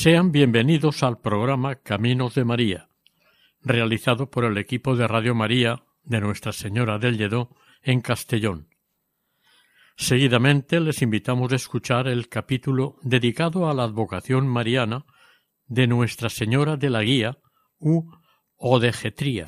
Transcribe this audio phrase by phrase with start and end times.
[0.00, 2.88] Sean bienvenidos al programa Caminos de María,
[3.60, 7.50] realizado por el equipo de Radio María de Nuestra Señora del Lledó
[7.82, 8.70] en Castellón.
[9.98, 15.04] Seguidamente les invitamos a escuchar el capítulo dedicado a la advocación mariana
[15.66, 17.36] de Nuestra Señora de la Guía
[17.78, 18.10] u
[18.56, 19.44] Odegetría.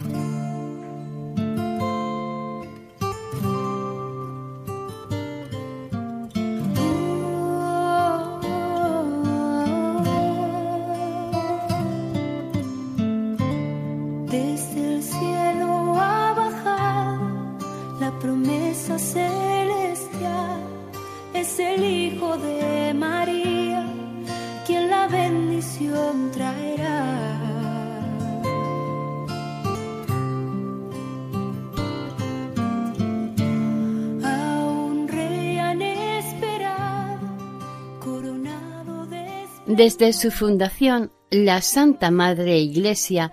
[39.84, 43.32] Desde su fundación, la Santa Madre Iglesia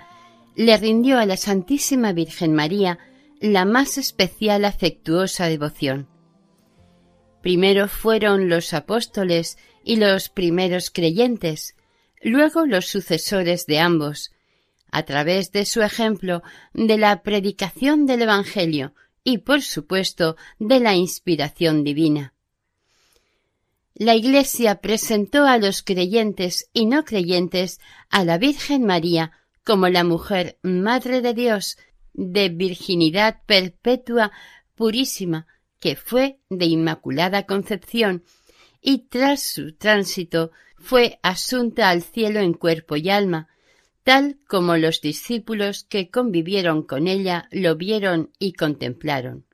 [0.56, 2.98] le rindió a la Santísima Virgen María
[3.40, 6.10] la más especial afectuosa devoción.
[7.44, 11.76] Primero fueron los apóstoles y los primeros creyentes,
[12.24, 14.32] luego los sucesores de ambos,
[14.90, 16.42] a través de su ejemplo
[16.74, 22.34] de la predicación del Evangelio y, por supuesto, de la inspiración divina.
[24.00, 29.34] La Iglesia presentó a los creyentes y no creyentes a la Virgen María
[29.66, 31.78] como la mujer Madre de Dios,
[32.14, 34.32] de virginidad perpetua,
[34.74, 35.48] purísima,
[35.82, 38.24] que fue de Inmaculada Concepción,
[38.82, 43.50] y tras su tránsito fue asunta al cielo en cuerpo y alma,
[44.06, 49.49] tal como los discípulos que convivieron con ella lo vieron y contemplaron.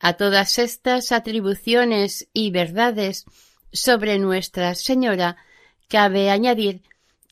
[0.00, 3.24] A todas estas atribuciones y verdades
[3.72, 5.36] sobre Nuestra Señora
[5.88, 6.82] cabe añadir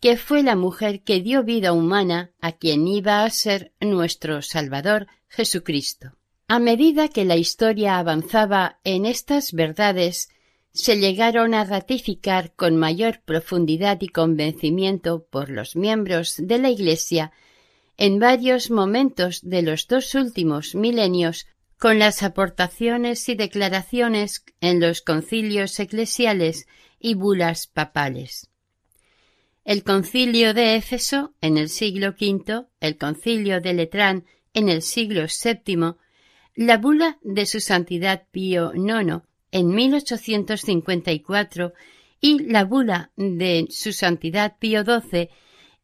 [0.01, 5.07] que fue la mujer que dio vida humana a quien iba a ser nuestro Salvador
[5.29, 6.13] Jesucristo.
[6.49, 10.29] A medida que la historia avanzaba en estas verdades,
[10.73, 17.33] se llegaron a ratificar con mayor profundidad y convencimiento por los miembros de la Iglesia
[17.97, 21.47] en varios momentos de los dos últimos milenios
[21.79, 26.67] con las aportaciones y declaraciones en los concilios eclesiales
[26.99, 28.49] y bulas papales.
[29.65, 35.27] El concilio de Éfeso en el siglo V, el concilio de Letrán en el siglo
[35.27, 35.95] VII,
[36.55, 41.75] la bula de su santidad Pío IX en 1854
[42.21, 45.29] y la bula de su santidad Pío XII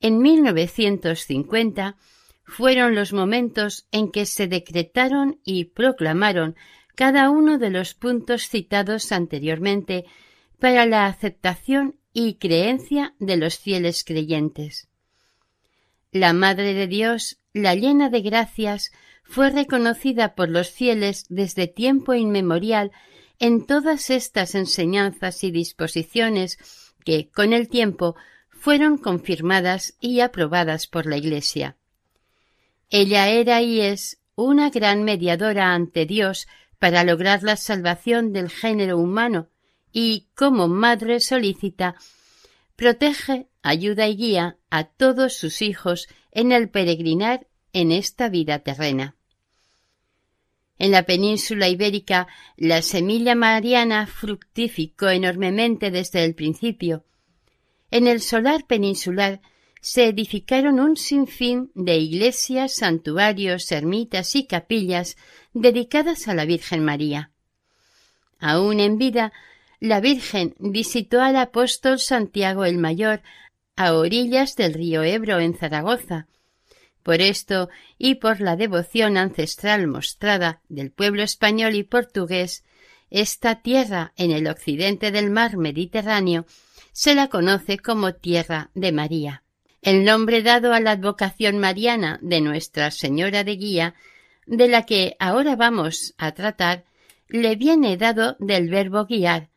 [0.00, 1.97] en 1950
[2.44, 6.56] fueron los momentos en que se decretaron y proclamaron
[6.94, 10.04] cada uno de los puntos citados anteriormente
[10.58, 14.88] para la aceptación y creencia de los fieles creyentes.
[16.10, 18.92] La Madre de Dios, la llena de gracias,
[19.25, 22.92] fue reconocida por los fieles desde tiempo inmemorial
[23.38, 26.58] en todas estas enseñanzas y disposiciones
[27.04, 28.14] que, con el tiempo,
[28.50, 31.76] fueron confirmadas y aprobadas por la Iglesia.
[32.94, 36.47] Ella era y es una gran mediadora ante Dios
[36.78, 39.48] para lograr la salvación del género humano
[39.92, 41.94] y, como madre solícita,
[42.76, 49.16] protege, ayuda y guía a todos sus hijos en el peregrinar en esta vida terrena.
[50.78, 52.28] En la península ibérica,
[52.58, 57.06] la semilla mariana fructificó enormemente desde el principio.
[57.90, 59.40] En el solar peninsular
[59.82, 65.17] se edificaron un sinfín de iglesias, santuarios, ermitas y capillas
[65.52, 67.32] dedicadas a la Virgen María.
[68.38, 69.32] Aún en vida,
[69.81, 73.23] la Virgen visitó al apóstol Santiago el Mayor
[73.75, 76.28] a orillas del río Ebro en Zaragoza.
[77.02, 77.69] Por esto
[77.99, 82.62] y por la devoción ancestral mostrada del pueblo español y portugués,
[83.11, 86.46] esta tierra en el occidente del mar Mediterráneo
[86.93, 89.41] se la conoce como Tierra de María.
[89.82, 93.96] El nombre dado a la advocación mariana de Nuestra Señora de Guía,
[94.46, 96.84] de la que ahora vamos a tratar,
[97.26, 99.50] le viene dado del verbo guiar.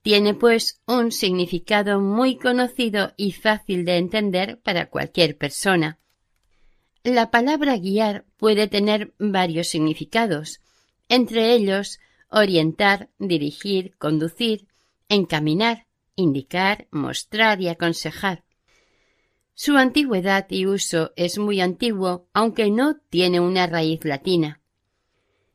[0.00, 5.98] Tiene pues un significado muy conocido y fácil de entender para cualquier persona.
[7.04, 10.60] La palabra guiar puede tener varios significados,
[11.10, 11.98] entre ellos
[12.30, 14.68] orientar, dirigir, conducir,
[15.10, 15.86] encaminar,
[16.16, 18.44] indicar, mostrar y aconsejar.
[19.62, 24.62] Su antigüedad y uso es muy antiguo, aunque no tiene una raíz latina.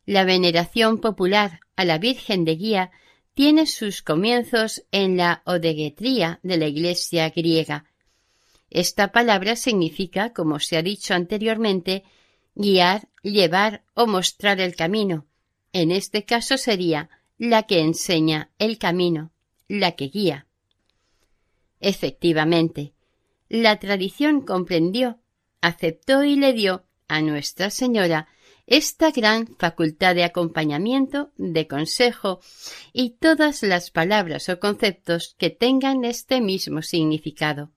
[0.06, 2.92] La veneración popular a la Virgen de Guía
[3.34, 7.86] tiene sus comienzos en la odeguetría de la Iglesia griega.
[8.70, 12.04] Esta palabra significa, como se ha dicho anteriormente,
[12.54, 15.26] guiar, llevar o mostrar el camino.
[15.74, 17.10] En este caso sería
[17.40, 19.32] la que enseña el camino,
[19.68, 20.46] la que guía.
[21.80, 22.95] Efectivamente,
[23.50, 25.20] la tradición comprendió,
[25.62, 28.28] aceptó y le dio a Nuestra Señora
[28.68, 32.40] esta gran facultad de acompañamiento, de consejo
[32.94, 37.72] y todas las palabras o conceptos que tengan este mismo significado.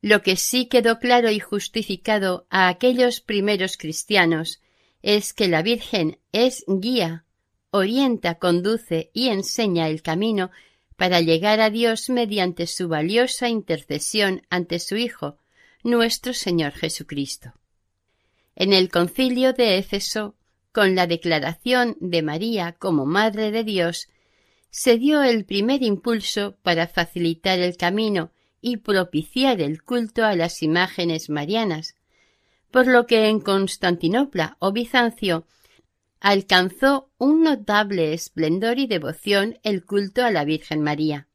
[0.00, 4.62] Lo que sí quedó claro y justificado a aquellos primeros cristianos
[5.02, 7.24] es que la Virgen es guía,
[7.70, 10.50] orienta, conduce y enseña el camino
[10.96, 15.36] para llegar a Dios mediante su valiosa intercesión ante su Hijo,
[15.82, 17.52] nuestro Señor Jesucristo.
[18.54, 20.34] En el concilio de Éfeso,
[20.72, 24.08] con la declaración de María como Madre de Dios,
[24.70, 30.62] se dio el primer impulso para facilitar el camino y propiciar el culto a las
[30.62, 31.94] imágenes marianas,
[32.70, 35.46] por lo que en Constantinopla o Bizancio
[36.20, 41.28] alcanzó un notable esplendor y devoción el culto a la Virgen María.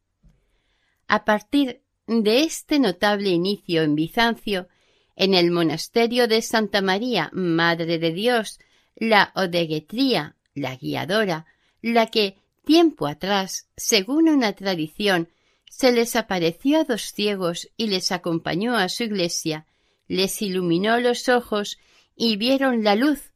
[1.07, 4.67] A partir de este notable inicio en Bizancio,
[5.15, 8.59] en el monasterio de Santa María, Madre de Dios,
[8.95, 11.45] la odeguetría, la guiadora,
[11.81, 15.29] la que, tiempo atrás, según una tradición,
[15.69, 19.65] se les apareció a dos ciegos y les acompañó a su iglesia,
[20.07, 21.77] les iluminó los ojos
[22.15, 23.30] y vieron la luz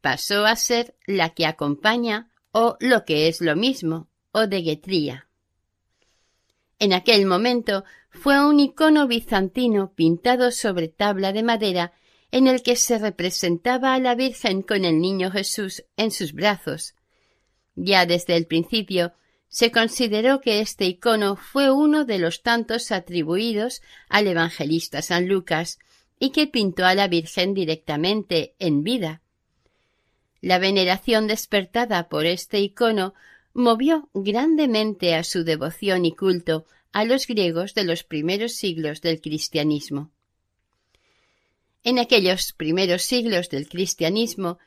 [0.00, 5.28] pasó a ser la que acompaña o lo que es lo mismo, o de Guetría.
[6.78, 11.92] En aquel momento fue un icono bizantino pintado sobre tabla de madera
[12.30, 16.94] en el que se representaba a la Virgen con el niño Jesús en sus brazos.
[17.74, 19.12] Ya desde el principio
[19.48, 25.78] se consideró que este icono fue uno de los tantos atribuidos al evangelista San Lucas
[26.18, 29.22] y que pintó a la Virgen directamente en vida,
[30.40, 33.14] la veneración despertada por este icono
[33.52, 39.20] movió grandemente a su devoción y culto a los griegos de los primeros siglos del
[39.20, 40.10] cristianismo.
[41.82, 44.58] En aquellos primeros siglos del cristianismo,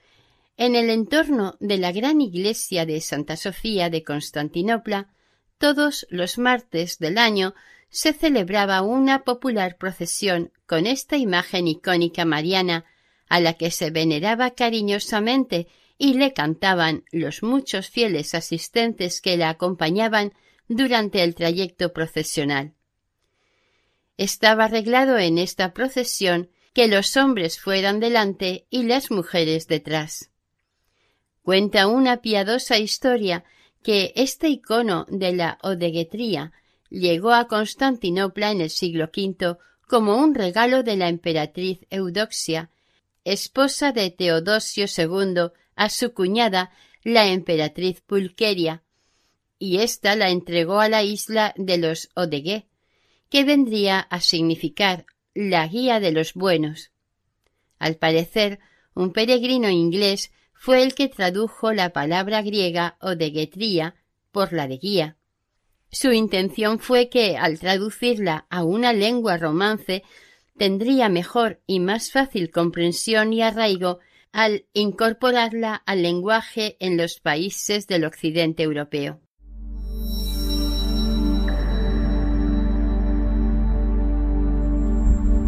[0.57, 5.09] en el entorno de la gran iglesia de Santa Sofía de Constantinopla,
[5.57, 7.53] todos los martes del año
[7.89, 12.85] se celebraba una popular procesión con esta imagen icónica mariana
[13.31, 15.67] a la que se veneraba cariñosamente
[15.97, 20.33] y le cantaban los muchos fieles asistentes que la acompañaban
[20.67, 22.73] durante el trayecto procesional.
[24.17, 30.29] Estaba arreglado en esta procesión que los hombres fueran delante y las mujeres detrás.
[31.41, 33.45] Cuenta una piadosa historia
[33.81, 36.51] que este icono de la odeguetría
[36.89, 39.55] llegó a Constantinopla en el siglo V
[39.87, 42.70] como un regalo de la emperatriz Eudoxia
[43.23, 46.71] esposa de Teodosio II, a su cuñada,
[47.03, 48.83] la emperatriz Pulqueria,
[49.57, 52.67] y ésta la entregó a la isla de los Odegué,
[53.29, 56.91] que vendría a significar la guía de los buenos.
[57.79, 58.59] Al parecer,
[58.93, 63.95] un peregrino inglés fue el que tradujo la palabra griega odeguetría
[64.31, 65.17] por la de guía.
[65.91, 70.03] Su intención fue que, al traducirla a una lengua romance,
[70.61, 73.97] tendría mejor y más fácil comprensión y arraigo
[74.31, 79.19] al incorporarla al lenguaje en los países del occidente europeo.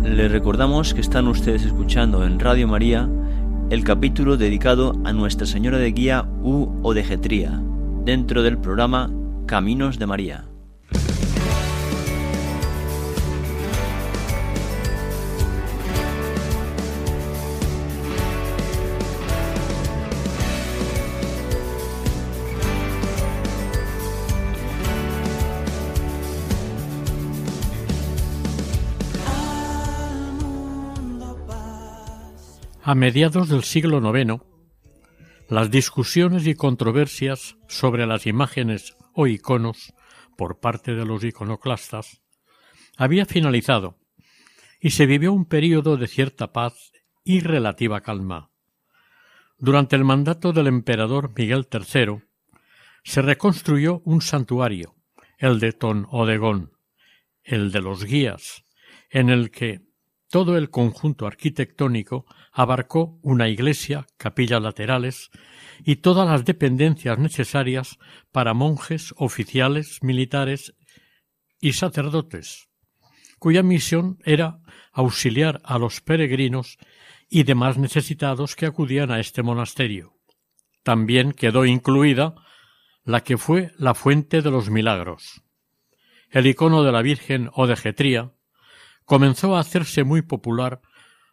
[0.04, 3.08] Les recordamos que están ustedes escuchando en Radio María
[3.70, 7.62] el capítulo dedicado a Nuestra Señora de Guía u Odegetría,
[8.04, 9.12] dentro del programa
[9.46, 10.53] Caminos de María.
[32.86, 34.44] A mediados del siglo IX,
[35.48, 39.94] las discusiones y controversias sobre las imágenes o iconos
[40.36, 42.22] por parte de los iconoclastas
[42.98, 44.00] había finalizado
[44.82, 46.92] y se vivió un período de cierta paz
[47.24, 48.52] y relativa calma.
[49.58, 52.22] Durante el mandato del emperador Miguel III
[53.06, 54.98] se reconstruyó un santuario,
[55.38, 56.74] el de Ton Odegón,
[57.44, 58.66] el de los guías,
[59.10, 59.93] en el que
[60.34, 65.30] todo el conjunto arquitectónico abarcó una iglesia, capillas laterales
[65.86, 68.00] y todas las dependencias necesarias
[68.32, 70.74] para monjes, oficiales, militares
[71.62, 72.68] y sacerdotes,
[73.38, 74.58] cuya misión era
[74.92, 76.80] auxiliar a los peregrinos
[77.30, 80.14] y demás necesitados que acudían a este monasterio.
[80.82, 82.34] También quedó incluida
[83.04, 85.44] la que fue la fuente de los milagros.
[86.32, 88.33] El icono de la Virgen o de Getría
[89.06, 90.82] comenzó a hacerse muy popular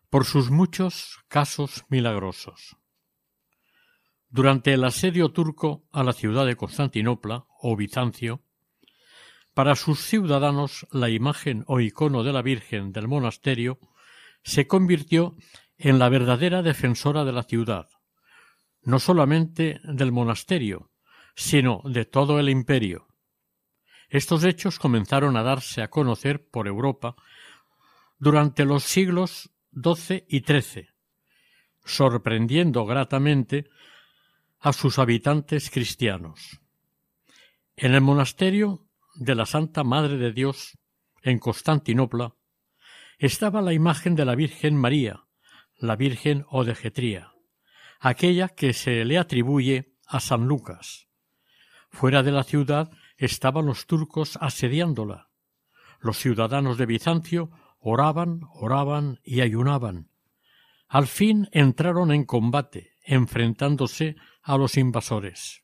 [0.08, 2.76] por sus muchos casos milagrosos.
[4.28, 8.42] Durante el asedio turco a la ciudad de Constantinopla o Bizancio,
[9.54, 13.78] para sus ciudadanos la imagen o icono de la Virgen del monasterio
[14.42, 15.36] se convirtió
[15.76, 17.88] en la verdadera defensora de la ciudad,
[18.82, 20.90] no solamente del monasterio,
[21.34, 23.08] sino de todo el imperio.
[24.08, 27.16] Estos hechos comenzaron a darse a conocer por Europa
[28.20, 30.88] durante los siglos XII y XIII,
[31.84, 33.70] sorprendiendo gratamente
[34.60, 36.60] a sus habitantes cristianos.
[37.76, 40.78] En el monasterio de la Santa Madre de Dios,
[41.22, 42.34] en Constantinopla,
[43.18, 45.24] estaba la imagen de la Virgen María,
[45.78, 47.32] la Virgen Odegetría,
[48.00, 51.08] aquella que se le atribuye a San Lucas.
[51.88, 55.30] Fuera de la ciudad estaban los turcos asediándola.
[56.00, 60.10] Los ciudadanos de Bizancio oraban, oraban y ayunaban.
[60.88, 65.62] Al fin entraron en combate, enfrentándose a los invasores.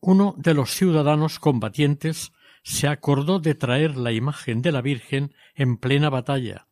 [0.00, 5.76] Uno de los ciudadanos combatientes se acordó de traer la imagen de la Virgen en
[5.76, 6.66] plena batalla.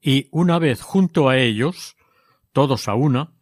[0.00, 1.96] Y una vez junto a ellos,
[2.52, 3.34] todos a una,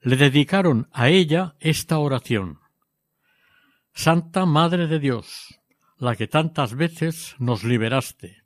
[0.00, 2.60] le dedicaron a ella esta oración.
[3.92, 5.60] Santa Madre de Dios,
[5.98, 8.43] la que tantas veces nos liberaste,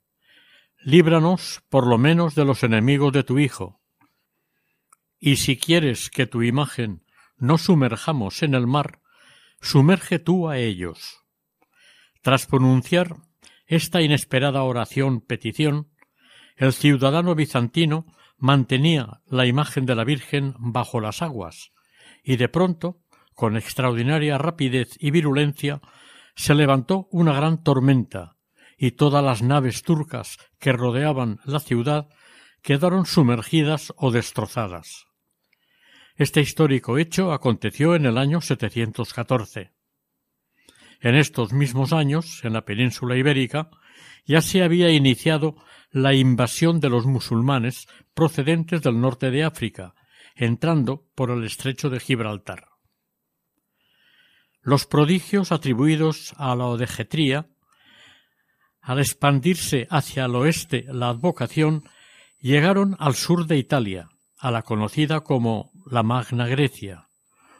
[0.81, 3.81] líbranos por lo menos de los enemigos de tu Hijo.
[5.19, 7.03] Y si quieres que tu imagen
[7.37, 8.99] no sumerjamos en el mar,
[9.61, 11.19] sumerge tú a ellos.
[12.21, 13.15] Tras pronunciar
[13.65, 15.89] esta inesperada oración petición,
[16.55, 18.05] el ciudadano bizantino
[18.37, 21.71] mantenía la imagen de la Virgen bajo las aguas,
[22.23, 23.01] y de pronto,
[23.35, 25.81] con extraordinaria rapidez y virulencia,
[26.35, 28.37] se levantó una gran tormenta,
[28.79, 32.07] y todas las naves turcas que rodeaban la ciudad
[32.61, 35.05] quedaron sumergidas o destrozadas.
[36.15, 39.71] Este histórico hecho aconteció en el año 714.
[41.01, 43.69] En estos mismos años, en la península ibérica,
[44.25, 45.55] ya se había iniciado
[45.91, 49.95] la invasión de los musulmanes procedentes del norte de África,
[50.35, 52.67] entrando por el estrecho de Gibraltar.
[54.61, 57.49] Los prodigios atribuidos a la odegetría,
[58.81, 61.83] al expandirse hacia el oeste la advocación,
[62.39, 67.09] llegaron al sur de Italia, a la conocida como la Magna Grecia,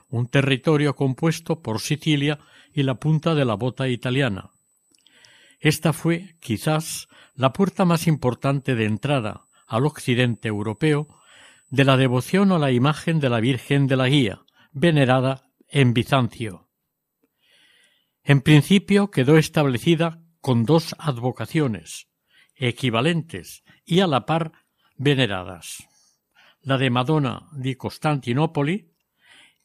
[0.08, 2.40] un territorio compuesto por Sicilia
[2.74, 4.50] y la punta de la bota italiana.
[5.60, 11.08] Esta fue, quizás, la puerta más importante de entrada al occidente europeo
[11.70, 16.70] de la devoción a la imagen de la Virgen de la Guía, venerada en Bizancio.
[18.24, 22.08] En principio quedó establecida con dos advocaciones,
[22.56, 24.52] equivalentes y a la par
[24.96, 25.90] veneradas
[26.62, 28.92] la de Madonna di Costantinopoli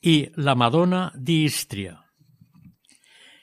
[0.01, 2.05] y la Madonna di Istria.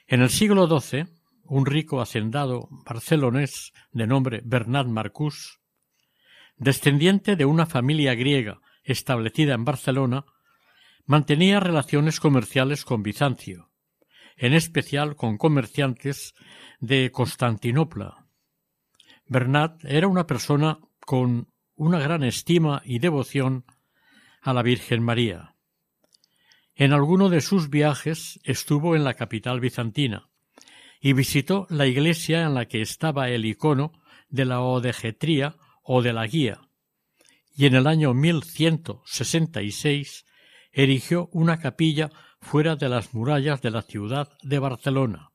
[0.06, 1.06] En el siglo XII,
[1.44, 5.60] un rico hacendado barcelonés de nombre Bernat Marcús,
[6.56, 10.24] descendiente de una familia griega establecida en Barcelona,
[11.04, 13.70] mantenía relaciones comerciales con Bizancio,
[14.36, 16.34] en especial con comerciantes
[16.80, 18.26] de Constantinopla.
[19.26, 23.64] Bernat era una persona con una gran estima y devoción
[24.40, 25.54] a la Virgen María.
[26.74, 30.28] En alguno de sus viajes estuvo en la capital bizantina
[31.00, 33.92] y visitó la iglesia en la que estaba el icono
[34.28, 36.60] de la odegetría o de la guía,
[37.54, 40.24] y en el año 1166
[40.72, 42.10] erigió una capilla
[42.42, 45.30] fuera de las murallas de la ciudad de Barcelona,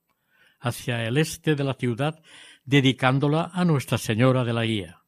[0.60, 2.22] hacia el este de la ciudad,
[2.64, 5.02] dedicándola a Nuestra Señora de la Guía.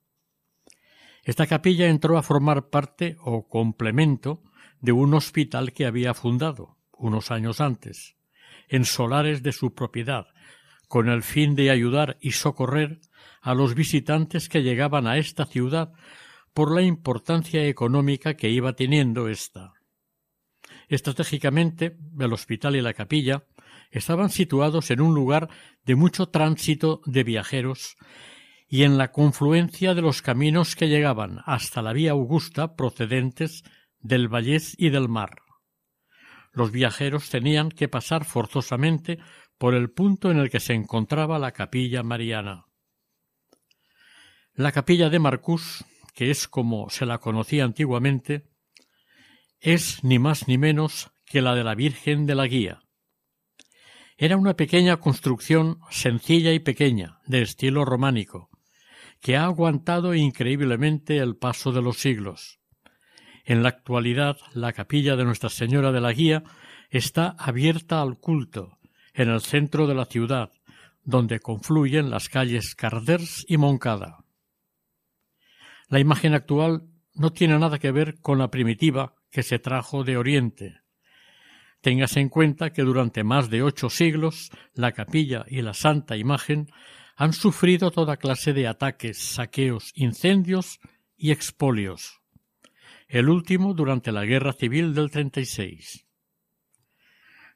[1.22, 4.42] Esta capilla entró a formar parte o complemento
[4.80, 8.16] de un hospital que había fundado unos años antes,
[8.68, 10.26] en solares de su propiedad,
[10.88, 13.00] con el fin de ayudar y socorrer
[13.42, 15.92] a los visitantes que llegaban a esta ciudad
[16.54, 19.74] por la importancia económica que iba teniendo ésta.
[20.90, 23.44] Estratégicamente, el hospital y la capilla
[23.92, 25.48] estaban situados en un lugar
[25.84, 27.96] de mucho tránsito de viajeros
[28.68, 33.62] y en la confluencia de los caminos que llegaban hasta la vía Augusta procedentes
[34.00, 35.36] del Vallés y del mar.
[36.52, 39.20] Los viajeros tenían que pasar forzosamente
[39.58, 42.64] por el punto en el que se encontraba la capilla mariana.
[44.54, 48.49] La capilla de Marcús, que es como se la conocía antiguamente,
[49.60, 52.82] es ni más ni menos que la de la Virgen de la Guía.
[54.16, 58.50] Era una pequeña construcción sencilla y pequeña, de estilo románico,
[59.20, 62.58] que ha aguantado increíblemente el paso de los siglos.
[63.44, 66.42] En la actualidad, la capilla de Nuestra Señora de la Guía
[66.90, 68.78] está abierta al culto,
[69.14, 70.50] en el centro de la ciudad,
[71.02, 74.24] donde confluyen las calles Carders y Moncada.
[75.88, 80.16] La imagen actual no tiene nada que ver con la primitiva que se trajo de
[80.16, 80.80] Oriente,
[81.80, 86.68] Téngase en cuenta que durante más de ocho siglos la capilla y la santa imagen
[87.16, 90.78] han sufrido toda clase de ataques, saqueos, incendios
[91.16, 92.20] y expolios.
[93.08, 96.06] El último durante la Guerra Civil del 36.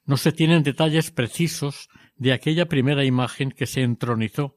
[0.06, 4.56] No se tienen detalles precisos de aquella primera imagen que se entronizó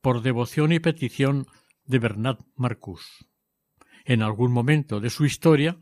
[0.00, 1.46] por devoción y petición
[1.84, 3.26] de Bernat Marcus.
[4.04, 5.76] En algún momento de su historia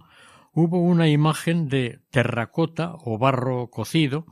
[0.56, 4.24] hubo una imagen de terracota o barro cocido,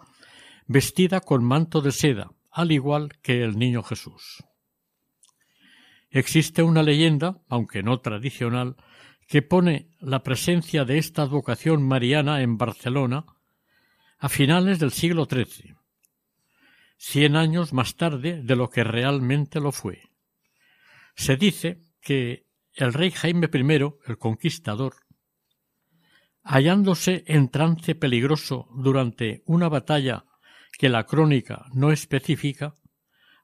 [0.67, 4.43] vestida con manto de seda, al igual que el niño Jesús.
[6.09, 8.77] Existe una leyenda, aunque no tradicional,
[9.29, 13.27] que pone la presencia de esta advocación mariana en Barcelona
[14.19, 15.77] a finales del siglo XIII,
[16.97, 20.01] cien años más tarde de lo que realmente lo fue.
[21.17, 25.04] Se dice que el rey Jaime I, el Conquistador,
[26.45, 30.27] hallándose en trance peligroso durante una batalla
[30.79, 32.75] que la crónica no especifica,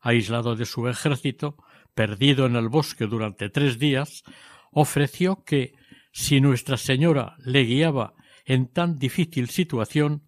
[0.00, 1.56] aislado de su ejército,
[1.94, 4.22] perdido en el bosque durante tres días,
[4.70, 5.74] ofreció que,
[6.12, 10.24] si Nuestra Señora le guiaba en tan difícil situación,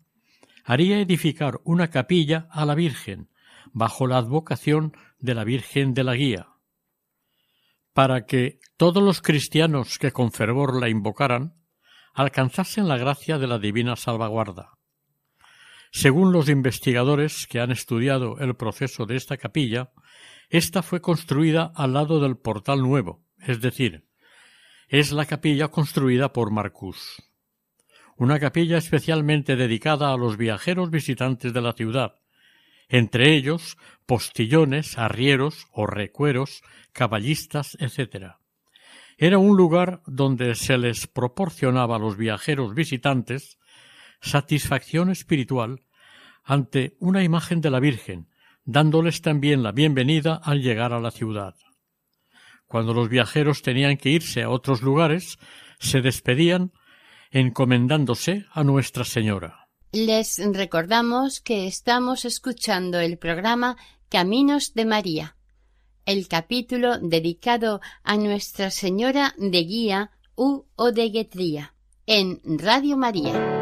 [0.64, 3.28] haría edificar una capilla a la Virgen,
[3.72, 6.48] bajo la advocación de la Virgen de la Guía,
[7.92, 11.61] para que todos los cristianos que con fervor la invocaran
[12.14, 14.78] alcanzasen la gracia de la divina salvaguarda.
[15.90, 19.92] Según los investigadores que han estudiado el proceso de esta capilla,
[20.48, 24.06] esta fue construida al lado del portal nuevo, es decir,
[24.88, 27.22] es la capilla construida por Marcus.
[28.16, 32.16] Una capilla especialmente dedicada a los viajeros visitantes de la ciudad,
[32.88, 38.36] entre ellos postillones, arrieros o recueros, caballistas, etc.
[39.18, 43.58] Era un lugar donde se les proporcionaba a los viajeros visitantes
[44.20, 45.82] satisfacción espiritual
[46.44, 48.28] ante una imagen de la Virgen,
[48.64, 51.54] dándoles también la bienvenida al llegar a la ciudad.
[52.66, 55.38] Cuando los viajeros tenían que irse a otros lugares,
[55.78, 56.72] se despedían
[57.30, 59.68] encomendándose a Nuestra Señora.
[59.92, 63.76] Les recordamos que estamos escuchando el programa
[64.08, 65.36] Caminos de María
[66.06, 71.74] el capítulo dedicado a Nuestra Señora de Guía u o de Guetría
[72.06, 73.61] en Radio María.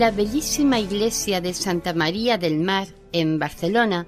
[0.00, 4.06] La bellísima iglesia de Santa María del Mar, en Barcelona,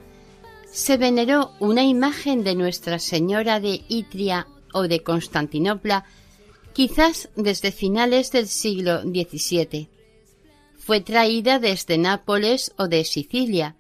[0.73, 6.07] se veneró una imagen de Nuestra Señora de Itria o de Constantinopla,
[6.73, 9.91] quizás desde finales del siglo XVII.
[10.79, 13.77] Fue traída desde Nápoles o de Sicilia.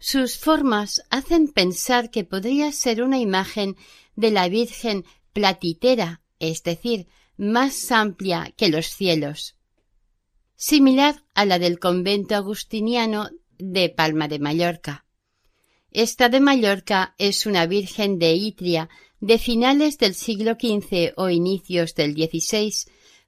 [0.00, 3.76] Sus formas hacen pensar que podría ser una imagen
[4.16, 7.06] de la Virgen platitera, es decir,
[7.36, 9.55] más amplia que los cielos,
[10.56, 15.04] similar a la del convento agustiniano de Palma de Mallorca.
[15.90, 18.88] Esta de Mallorca es una Virgen de Itria
[19.20, 22.72] de finales del siglo XV o inicios del XVI,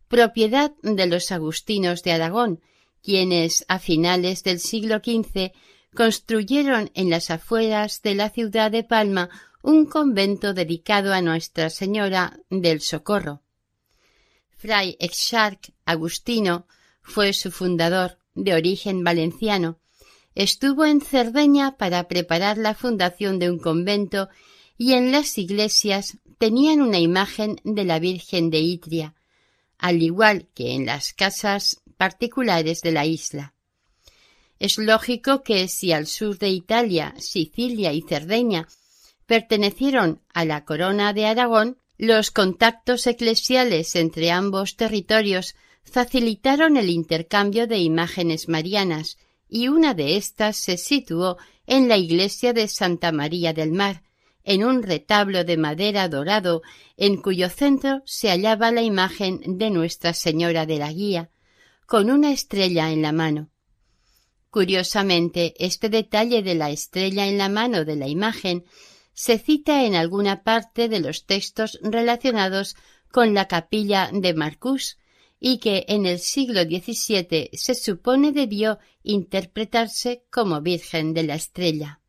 [0.09, 2.61] propiedad de los agustinos de Aragón,
[3.03, 5.53] quienes a finales del siglo XV
[5.95, 9.31] construyeron en las afueras de la ciudad de Palma
[9.63, 13.43] un convento dedicado a Nuestra Señora del Socorro.
[14.57, 16.67] Fray Exarch Agustino
[17.09, 19.81] fue su fundador, de origen valenciano.
[20.35, 24.29] Estuvo en Cerdeña para preparar la fundación de un convento
[24.77, 29.15] y en las iglesias tenían una imagen de la Virgen de Itria,
[29.79, 33.55] al igual que en las casas particulares de la isla.
[34.61, 38.69] Es lógico que si al sur de Italia, Sicilia y Cerdeña
[39.27, 45.57] pertenecieron a la corona de Aragón, los contactos eclesiales entre ambos territorios
[45.89, 52.53] facilitaron el intercambio de imágenes marianas, y una de éstas se situó en la iglesia
[52.53, 54.03] de Santa María del Mar,
[54.45, 56.63] en un retablo de madera dorado,
[56.97, 61.31] en cuyo centro se hallaba la imagen de Nuestra Señora de la Guía,
[61.87, 63.51] con una estrella en la mano.
[64.51, 68.65] Curiosamente, este detalle de la estrella en la mano de la imagen
[69.13, 72.77] se cita en alguna parte de los textos relacionados
[73.11, 74.97] con la capilla de Marcús,
[75.41, 82.01] y que en el siglo XVII se supone debió interpretarse como Virgen de la Estrella.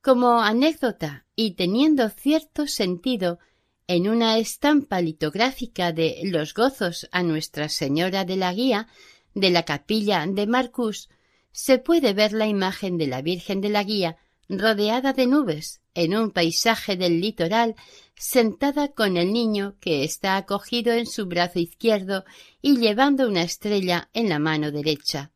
[0.00, 3.38] Como anécdota y teniendo cierto sentido,
[3.86, 8.88] en una estampa litográfica de los gozos a Nuestra Señora de la Guía
[9.34, 11.10] de la capilla de Marcús
[11.52, 14.16] se puede ver la imagen de la Virgen de la Guía
[14.48, 17.74] rodeada de nubes en un paisaje del litoral
[18.16, 22.24] sentada con el niño que está acogido en su brazo izquierdo
[22.62, 25.32] y llevando una estrella en la mano derecha.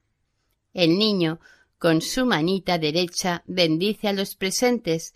[0.72, 1.40] El niño,
[1.78, 5.14] con su manita derecha, bendice a los presentes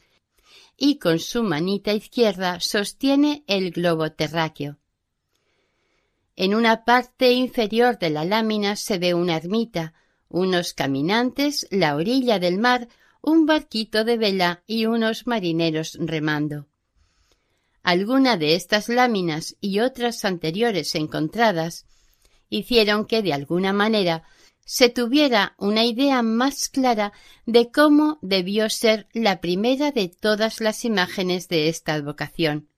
[0.77, 4.79] y con su manita izquierda sostiene el globo terráqueo.
[6.35, 9.95] En una parte inferior de la lámina se ve una ermita,
[10.29, 12.89] unos caminantes, la orilla del mar,
[13.23, 16.67] un barquito de vela y unos marineros remando.
[17.83, 21.87] Alguna de estas láminas y otras anteriores encontradas
[22.49, 24.25] hicieron que de alguna manera
[24.65, 27.13] se tuviera una idea más clara
[27.47, 32.69] de cómo debió ser la primera de todas las imágenes de esta advocación.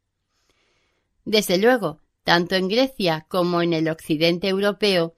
[1.25, 5.15] Desde luego, tanto en Grecia como en el occidente europeo,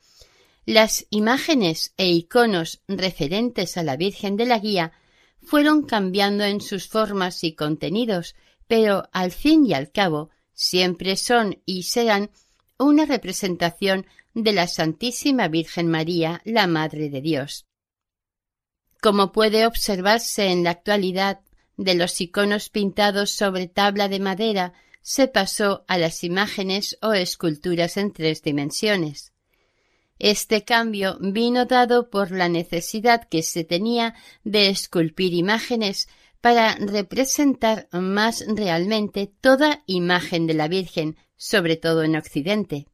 [0.65, 4.93] las imágenes e iconos referentes a la Virgen de la Guía
[5.47, 8.35] fueron cambiando en sus formas y contenidos
[8.67, 12.31] pero al fin y al cabo siempre son y serán
[12.79, 17.67] una representación de la Santísima Virgen María, la Madre de Dios.
[19.01, 21.41] Como puede observarse en la actualidad,
[21.77, 27.99] de los iconos pintados sobre tabla de madera se pasó a las imágenes o esculturas
[27.99, 29.33] en tres dimensiones.
[30.19, 36.09] Este cambio vino dado por la necesidad que se tenía de esculpir imágenes
[36.41, 42.87] para representar más realmente toda imagen de la Virgen, sobre todo en Occidente.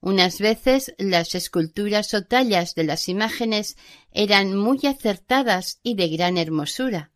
[0.00, 3.76] Unas veces las esculturas o tallas de las imágenes
[4.12, 7.10] eran muy acertadas y de gran hermosura.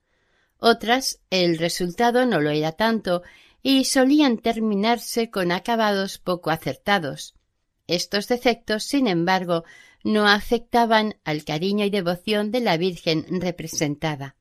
[0.58, 3.22] Otras el resultado no lo era tanto
[3.62, 7.34] y solían terminarse con acabados poco acertados.
[7.86, 9.64] Estos defectos, sin embargo,
[10.02, 14.36] no afectaban al cariño y devoción de la Virgen representada.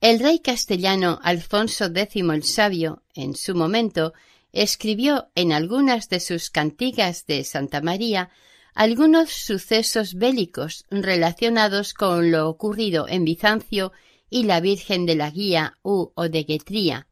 [0.00, 4.12] El rey castellano Alfonso X el Sabio, en su momento,
[4.52, 8.30] escribió en algunas de sus cantigas de Santa María
[8.74, 13.92] algunos sucesos bélicos relacionados con lo ocurrido en Bizancio
[14.30, 17.08] y la Virgen de la Guía u Odeguetría.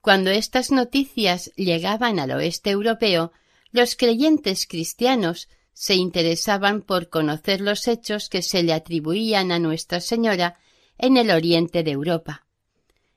[0.00, 3.32] Cuando estas noticias llegaban al oeste europeo,
[3.72, 10.00] los creyentes cristianos se interesaban por conocer los hechos que se le atribuían a Nuestra
[10.00, 10.58] Señora
[10.98, 12.46] en el oriente de Europa.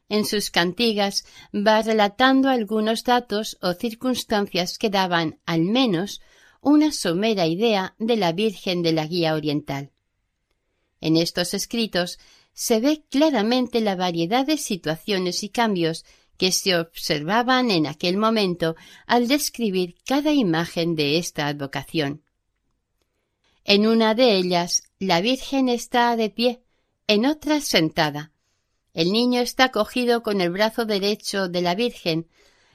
[0.09, 6.21] En sus cantigas va relatando algunos datos o circunstancias que daban, al menos,
[6.61, 9.91] una somera idea de la Virgen de la Guía Oriental.
[11.01, 12.19] En estos escritos
[12.53, 16.05] se ve claramente la variedad de situaciones y cambios
[16.43, 18.75] que se observaban en aquel momento
[19.07, 22.21] al describir cada imagen de esta advocación.
[23.63, 26.61] En una de ellas, la Virgen está de pie,
[27.07, 28.33] en otra sentada.
[28.93, 32.27] El niño está cogido con el brazo derecho de la Virgen,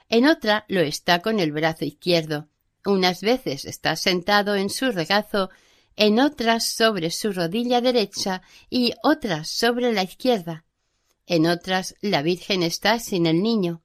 [0.08, 2.48] en otra lo está con el brazo izquierdo.
[2.86, 5.50] Unas veces está sentado en su regazo,
[5.94, 10.64] en otras sobre su rodilla derecha y otras sobre la izquierda.
[11.30, 13.82] En otras la Virgen está sin el niño.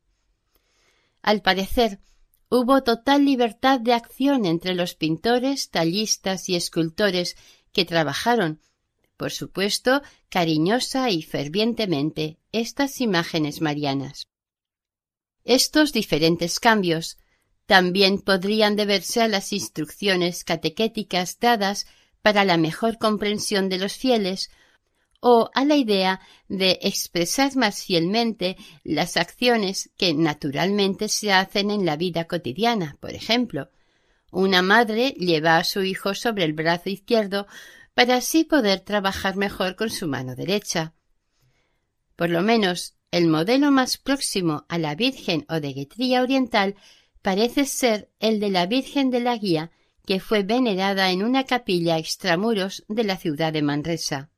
[1.21, 1.99] Al parecer,
[2.49, 7.35] hubo total libertad de acción entre los pintores, tallistas y escultores
[7.73, 8.61] que trabajaron,
[9.17, 14.29] por supuesto, cariñosa y fervientemente, estas imágenes marianas.
[15.43, 17.17] Estos diferentes cambios
[17.65, 21.87] también podrían deberse a las instrucciones catequéticas dadas
[22.21, 24.49] para la mejor comprensión de los fieles
[25.25, 31.85] o a la idea de expresar más fielmente las acciones que naturalmente se hacen en
[31.85, 32.97] la vida cotidiana.
[32.99, 33.69] Por ejemplo,
[34.31, 37.47] una madre lleva a su hijo sobre el brazo izquierdo
[37.93, 40.93] para así poder trabajar mejor con su mano derecha.
[42.17, 46.75] Por lo menos el modelo más próximo a la Virgen o de Guetría Oriental
[47.21, 49.71] parece ser el de la Virgen de la Guía,
[50.05, 54.32] que fue venerada en una capilla extramuros de la ciudad de Manresa.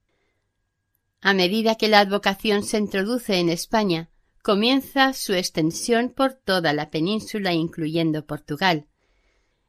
[1.21, 4.10] A medida que la advocación se introduce en España,
[4.43, 8.86] comienza su extensión por toda la península incluyendo Portugal.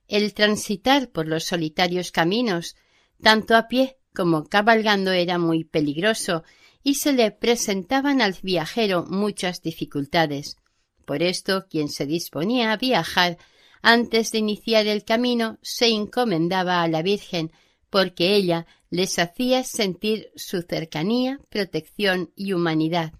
[0.06, 2.76] El transitar por los solitarios caminos,
[3.22, 6.44] tanto a pie como cabalgando, era muy peligroso
[6.82, 10.56] y se le presentaban al viajero muchas dificultades.
[11.04, 13.38] Por esto, quien se disponía a viajar
[13.82, 17.52] antes de iniciar el camino se encomendaba a la Virgen,
[17.88, 23.12] porque ella les hacía sentir su cercanía, protección y humanidad.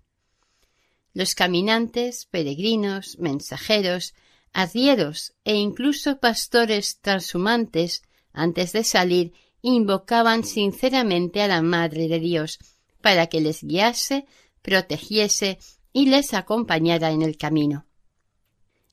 [1.12, 4.14] Los caminantes, peregrinos, mensajeros,
[4.52, 8.02] arrieros e incluso pastores transhumantes,
[8.32, 12.58] antes de salir, invocaban sinceramente a la Madre de Dios,
[13.00, 14.26] para que les guiase,
[14.62, 15.58] protegiese
[15.92, 17.85] y les acompañara en el camino.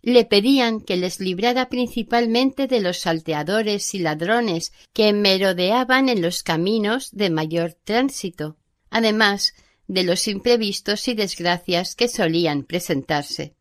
[0.03, 6.43] Le pedían que les librara principalmente de los salteadores y ladrones que merodeaban en los
[6.43, 8.57] caminos de mayor tránsito,
[8.89, 9.53] además
[9.87, 13.55] de los imprevistos y desgracias que solían presentarse.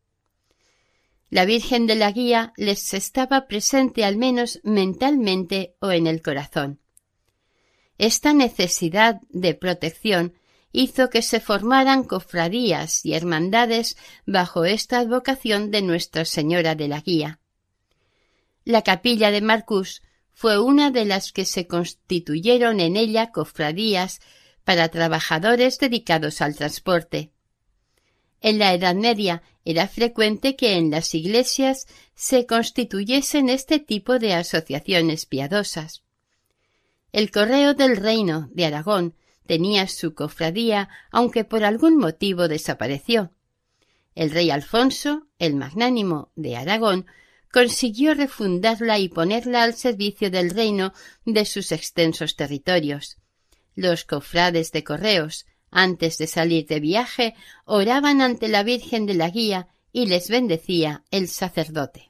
[1.31, 6.81] La Virgen de la Guía les estaba presente al menos mentalmente o en el corazón.
[7.99, 10.35] Esta necesidad de protección
[10.73, 17.01] hizo que se formaran cofradías y hermandades bajo esta advocación de Nuestra Señora de la
[17.01, 17.39] Guía.
[18.65, 24.21] La capilla de Marcus fue una de las que se constituyeron en ella cofradías
[24.65, 27.33] para trabajadores dedicados al transporte.
[28.41, 34.35] En la Edad Media era frecuente que en las iglesias se constituyesen este tipo de
[34.35, 36.03] asociaciones piadosas.
[37.13, 39.15] El Correo del Reino de Aragón
[39.47, 43.33] tenía su cofradía, aunque por algún motivo desapareció.
[44.15, 47.07] El rey Alfonso, el magnánimo de Aragón,
[47.53, 50.93] consiguió refundarla y ponerla al servicio del reino
[51.25, 53.19] de sus extensos territorios.
[53.75, 59.31] Los cofrades de correos, antes de salir de viaje, oraban ante la Virgen de la
[59.31, 62.09] Guía y les bendecía el sacerdote.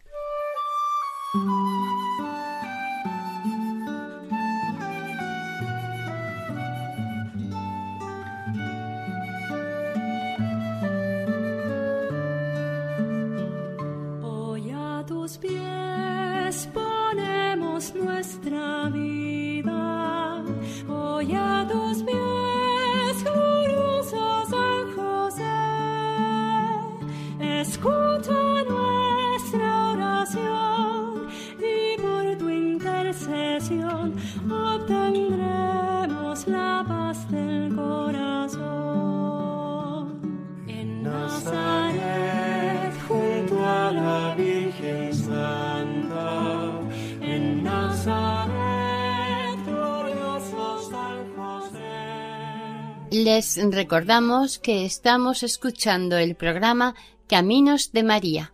[53.35, 56.95] Les recordamos que estamos escuchando el programa
[57.27, 58.53] Caminos de María,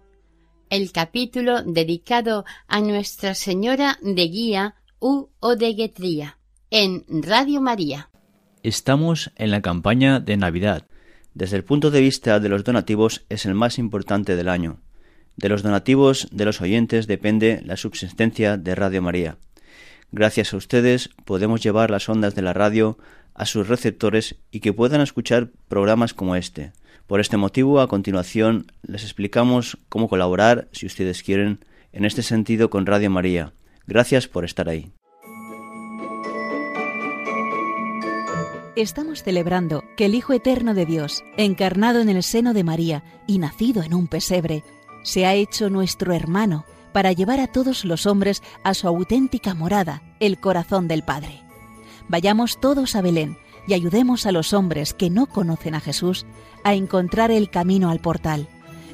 [0.70, 6.38] el capítulo dedicado a Nuestra Señora de Guía U o de Guetría,
[6.70, 8.10] en Radio María.
[8.62, 10.86] Estamos en la campaña de Navidad.
[11.34, 14.80] Desde el punto de vista de los donativos es el más importante del año.
[15.36, 19.38] De los donativos de los oyentes depende la subsistencia de Radio María.
[20.12, 22.96] Gracias a ustedes podemos llevar las ondas de la radio
[23.38, 26.72] a sus receptores y que puedan escuchar programas como este.
[27.07, 32.68] Por este motivo, a continuación, les explicamos cómo colaborar, si ustedes quieren, en este sentido
[32.68, 33.53] con Radio María.
[33.87, 34.92] Gracias por estar ahí.
[38.77, 43.38] Estamos celebrando que el Hijo Eterno de Dios, encarnado en el seno de María y
[43.38, 44.62] nacido en un pesebre,
[45.05, 50.03] se ha hecho nuestro hermano para llevar a todos los hombres a su auténtica morada,
[50.20, 51.47] el corazón del Padre.
[52.09, 56.25] Vayamos todos a Belén y ayudemos a los hombres que no conocen a Jesús
[56.64, 58.49] a encontrar el camino al portal.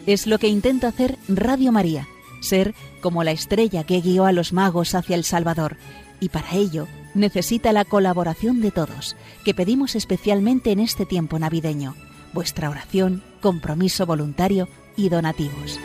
[0.06, 2.08] Es lo que intenta hacer Radio María,
[2.40, 5.76] ser como la estrella que guió a los magos hacia el Salvador,
[6.20, 11.94] y para ello necesita la colaboración de todos, que pedimos especialmente en este tiempo navideño,
[12.32, 15.78] vuestra oración, compromiso voluntario y donativos.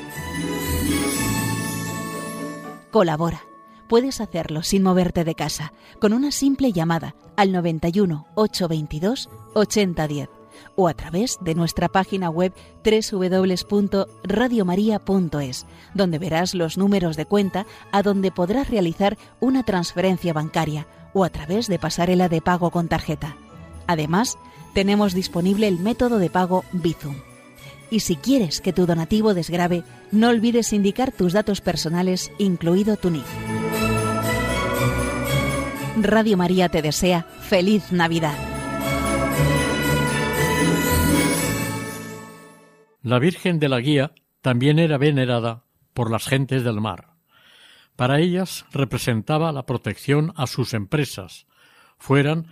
[2.92, 3.49] Colabora.
[3.90, 10.30] Puedes hacerlo sin moverte de casa, con una simple llamada al 91 822 8010
[10.76, 12.54] o a través de nuestra página web
[12.86, 21.24] www.radiomaria.es, donde verás los números de cuenta a donde podrás realizar una transferencia bancaria o
[21.24, 23.38] a través de pasarela de pago con tarjeta.
[23.88, 24.38] Además,
[24.76, 27.16] tenemos disponible el método de pago Bizum.
[27.90, 33.10] Y si quieres que tu donativo desgrabe, no olvides indicar tus datos personales, incluido tu
[33.10, 33.26] NIF.
[36.04, 38.38] Radio María te desea feliz Navidad.
[43.02, 47.14] La Virgen de la Guía también era venerada por las gentes del mar.
[47.96, 51.48] Para ellas representaba la protección a sus empresas,
[51.98, 52.48] fueran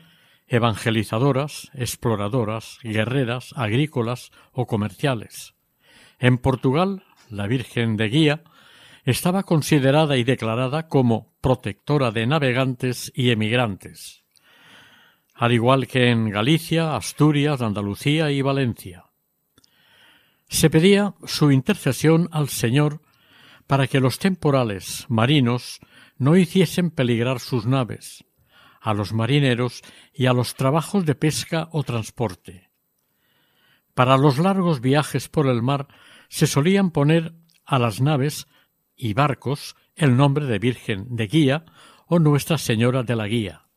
[0.48, 5.56] evangelizadoras, exploradoras, guerreras, agrícolas o comerciales.
[6.20, 8.44] En Portugal, la Virgen de Guía
[9.12, 14.26] estaba considerada y declarada como protectora de navegantes y emigrantes,
[15.34, 19.06] al igual que en Galicia, Asturias, Andalucía y Valencia.
[20.50, 23.02] Se pedía su intercesión al Señor
[23.66, 25.80] para que los temporales marinos
[26.18, 28.26] no hiciesen peligrar sus naves,
[28.82, 32.72] a los marineros y a los trabajos de pesca o transporte.
[33.94, 35.88] Para los largos viajes por el mar
[36.28, 38.48] se solían poner a las naves
[38.98, 41.66] y barcos el nombre de Virgen de Guía
[42.08, 43.68] o Nuestra Señora de la Guía.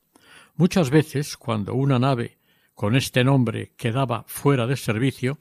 [0.56, 2.38] Muchas veces, cuando una nave
[2.74, 5.38] con este nombre quedaba fuera de servicio,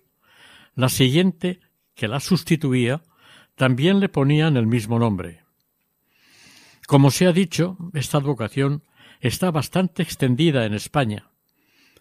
[0.76, 1.60] la siguiente,
[1.96, 3.02] que la sustituía,
[3.56, 5.44] también le ponían el mismo nombre.
[6.88, 8.84] Como se ha dicho, esta advocación
[9.20, 11.30] está bastante extendida en España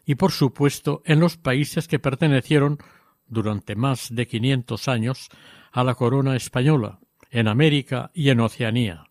[0.06, 2.78] y, por supuesto, en los países que pertenecieron
[3.26, 5.28] durante más de quinientos años
[5.72, 9.04] a la corona española, en América y en Oceanía.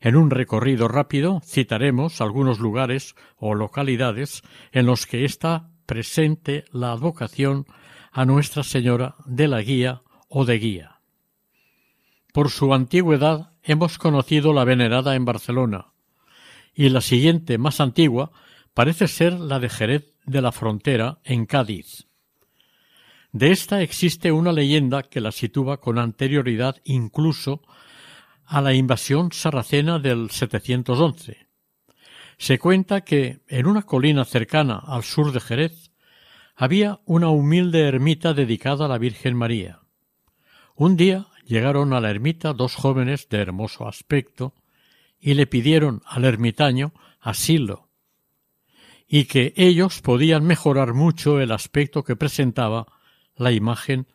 [0.00, 6.92] En un recorrido rápido citaremos algunos lugares o localidades en los que está presente la
[6.92, 7.66] advocación
[8.10, 11.00] a Nuestra Señora de la Guía o de Guía.
[12.32, 15.92] Por su antigüedad hemos conocido la venerada en Barcelona,
[16.74, 18.30] y la siguiente, más antigua,
[18.72, 22.06] parece ser la de Jerez de la Frontera, en Cádiz.
[23.32, 27.62] De esta existe una leyenda que la sitúa con anterioridad incluso
[28.44, 31.46] a la invasión sarracena del 711.
[32.38, 35.92] Se cuenta que en una colina cercana al sur de Jerez
[36.56, 39.80] había una humilde ermita dedicada a la Virgen María.
[40.74, 44.54] Un día llegaron a la ermita dos jóvenes de hermoso aspecto
[45.20, 47.90] y le pidieron al ermitaño asilo,
[49.06, 52.99] y que ellos podían mejorar mucho el aspecto que presentaba
[53.40, 54.06] la imagen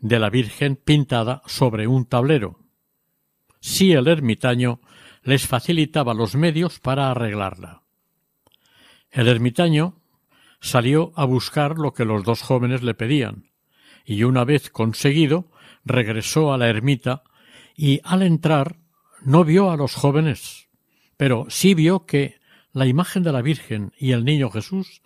[0.00, 2.58] de la Virgen pintada sobre un tablero,
[3.60, 4.80] si el ermitaño
[5.22, 7.82] les facilitaba los medios para arreglarla.
[9.10, 10.02] El ermitaño
[10.60, 13.50] salió a buscar lo que los dos jóvenes le pedían,
[14.04, 15.50] y una vez conseguido
[15.84, 17.22] regresó a la ermita
[17.76, 18.78] y al entrar
[19.22, 20.68] no vio a los jóvenes,
[21.16, 22.40] pero sí vio que
[22.72, 25.02] la imagen de la Virgen y el niño Jesús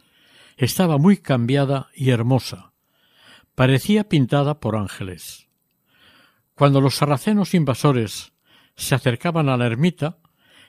[0.57, 2.70] estaba muy cambiada y hermosa.
[3.55, 5.49] Parecía pintada por ángeles.
[6.55, 8.33] Cuando los sarracenos invasores
[8.77, 10.19] se acercaban a la ermita,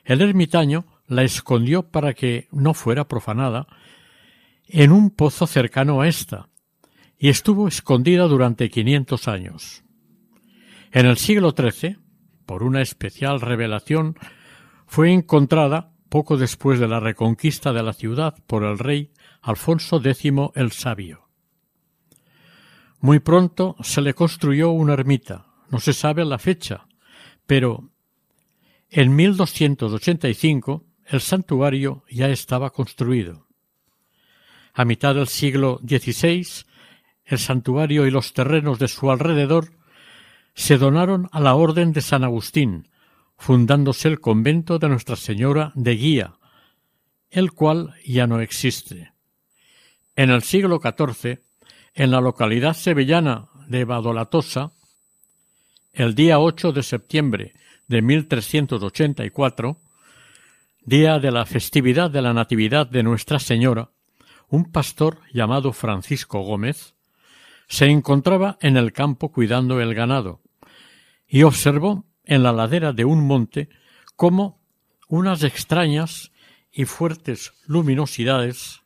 [0.04, 3.68] el ermitaño la escondió para que no fuera profanada
[4.68, 6.48] en un pozo cercano a ésta,
[7.18, 9.84] y estuvo escondida durante quinientos años.
[10.92, 11.98] En el siglo XIII,
[12.46, 14.16] por una especial revelación,
[14.88, 19.12] fue encontrada poco después de la reconquista de la ciudad por el rey
[19.42, 21.31] Alfonso X el Sabio.
[23.02, 26.86] Muy pronto se le construyó una ermita, no se sabe la fecha,
[27.48, 27.90] pero
[28.90, 33.48] en 1285 el santuario ya estaba construido.
[34.74, 36.46] A mitad del siglo XVI,
[37.26, 39.72] el santuario y los terrenos de su alrededor
[40.54, 42.90] se donaron a la Orden de San Agustín,
[43.36, 46.36] fundándose el convento de Nuestra Señora de Guía,
[47.32, 49.12] el cual ya no existe.
[50.16, 51.42] En el siglo XIV,
[51.94, 54.72] en la localidad sevillana de Badolatosa,
[55.94, 57.54] el día 8 de septiembre
[57.88, 59.78] de 1384,
[60.86, 63.90] día de la festividad de la Natividad de Nuestra Señora,
[64.50, 66.94] un pastor llamado Francisco Gómez
[67.68, 70.42] se encontraba en el campo cuidando el ganado
[71.28, 73.70] y observó en la ladera de un monte
[74.16, 74.60] cómo
[75.08, 76.32] unas extrañas
[76.72, 78.81] y fuertes luminosidades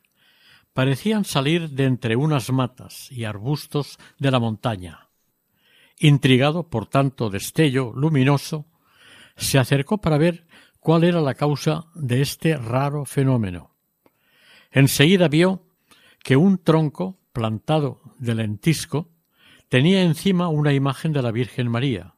[0.76, 5.08] parecían salir de entre unas matas y arbustos de la montaña.
[5.98, 8.66] Intrigado por tanto destello luminoso,
[9.38, 10.46] se acercó para ver
[10.78, 13.70] cuál era la causa de este raro fenómeno.
[14.70, 15.62] Enseguida vio
[16.22, 19.08] que un tronco plantado de lentisco
[19.70, 22.16] tenía encima una imagen de la Virgen María.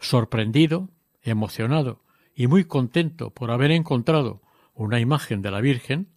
[0.00, 0.90] Sorprendido,
[1.22, 2.02] emocionado
[2.34, 4.42] y muy contento por haber encontrado
[4.74, 6.13] una imagen de la Virgen,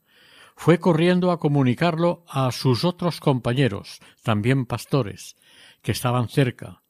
[0.58, 5.38] fue corriendo a comunicarlo a sus otros compañeros, también pastores,
[5.84, 6.82] que estaban cerca.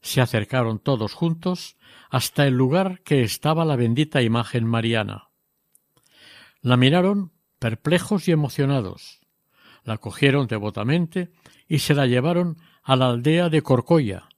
[0.00, 1.76] Se acercaron todos juntos
[2.08, 5.28] hasta el lugar que estaba la bendita imagen mariana.
[6.62, 9.20] La miraron perplejos y emocionados.
[9.84, 11.30] La cogieron devotamente
[11.68, 14.30] y se la llevaron a la aldea de Corcoya,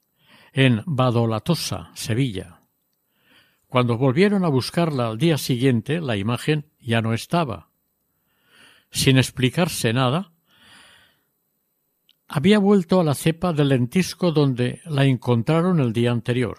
[0.52, 2.62] en Badolatosa, Sevilla.
[3.68, 7.69] Cuando volvieron a buscarla al día siguiente, la imagen ya no estaba.
[8.90, 10.32] Sin explicarse nada,
[12.26, 16.58] había vuelto a la cepa del lentisco donde la encontraron el día anterior.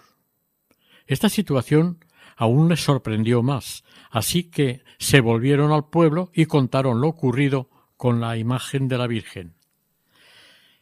[1.06, 2.04] Esta situación
[2.36, 8.20] aún les sorprendió más, así que se volvieron al pueblo y contaron lo ocurrido con
[8.20, 9.54] la imagen de la Virgen.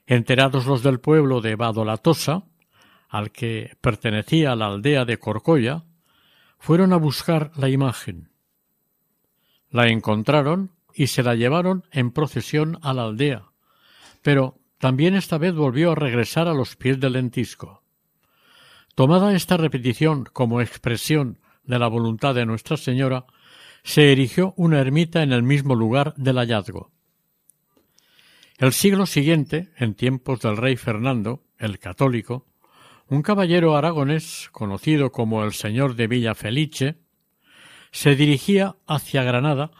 [0.06, 2.44] Enterados los del pueblo de Badolatosa,
[3.08, 5.84] al que pertenecía la aldea de Corcoya,
[6.58, 8.30] fueron a buscar la imagen.
[9.70, 13.44] La encontraron y se la llevaron en procesión a la aldea,
[14.22, 17.82] pero también esta vez volvió a regresar a los pies del lentisco.
[18.94, 23.26] Tomada esta repetición como expresión de la voluntad de Nuestra Señora,
[23.82, 26.90] se erigió una ermita en el mismo lugar del hallazgo.
[28.58, 32.46] El siglo siguiente, en tiempos del rey Fernando, el católico,
[33.08, 36.98] un caballero aragonés, conocido como el señor de Villafelice,
[37.90, 39.70] se dirigía hacia Granada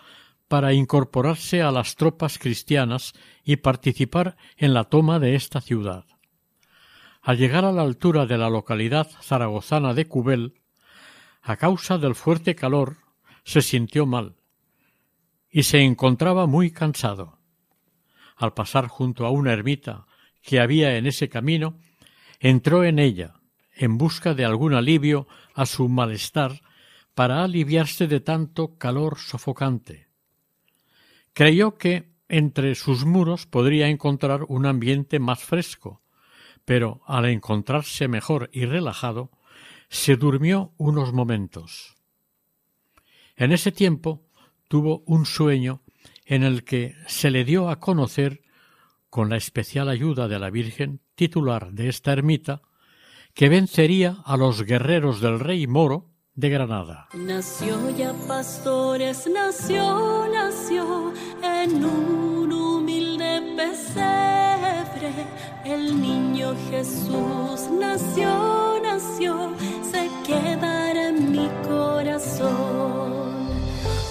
[0.50, 3.12] para incorporarse a las tropas cristianas
[3.44, 6.06] y participar en la toma de esta ciudad.
[7.22, 10.60] Al llegar a la altura de la localidad zaragozana de Cubel,
[11.40, 12.96] a causa del fuerte calor,
[13.44, 14.34] se sintió mal
[15.48, 17.38] y se encontraba muy cansado.
[18.34, 20.06] Al pasar junto a una ermita
[20.42, 21.78] que había en ese camino,
[22.40, 23.34] entró en ella,
[23.76, 26.60] en busca de algún alivio a su malestar
[27.14, 30.09] para aliviarse de tanto calor sofocante.
[31.32, 36.02] Creyó que entre sus muros podría encontrar un ambiente más fresco,
[36.64, 39.30] pero al encontrarse mejor y relajado,
[39.88, 41.96] se durmió unos momentos.
[43.36, 44.26] En ese tiempo
[44.68, 45.82] tuvo un sueño
[46.24, 48.42] en el que se le dio a conocer,
[49.08, 52.62] con la especial ayuda de la Virgen titular de esta ermita,
[53.34, 56.09] que vencería a los guerreros del rey moro
[56.40, 57.06] de Granada.
[57.14, 61.12] Nació ya pastores, nació, nació
[61.42, 65.12] en un humilde pesebre.
[65.66, 69.52] El niño Jesús nació, nació,
[69.92, 73.50] se quedará en mi corazón.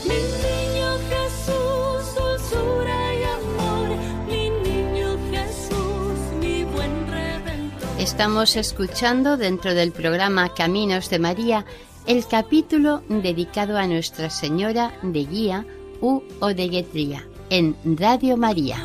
[0.04, 3.90] Mi niño Jesús, dulzura y amor,
[4.28, 7.90] mi niño Jesús, mi buen redentor.
[8.00, 11.66] Estamos escuchando dentro del programa Caminos de María
[12.08, 15.66] el capítulo dedicado a Nuestra Señora de Guía
[16.02, 18.78] u o de Guetría en Radio María.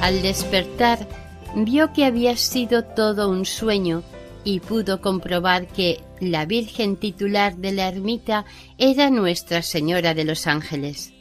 [0.00, 1.06] Al despertar,
[1.54, 4.02] vio que había sido todo un sueño
[4.44, 8.46] y pudo comprobar que la Virgen titular de la ermita
[8.78, 11.12] era Nuestra Señora de los Ángeles.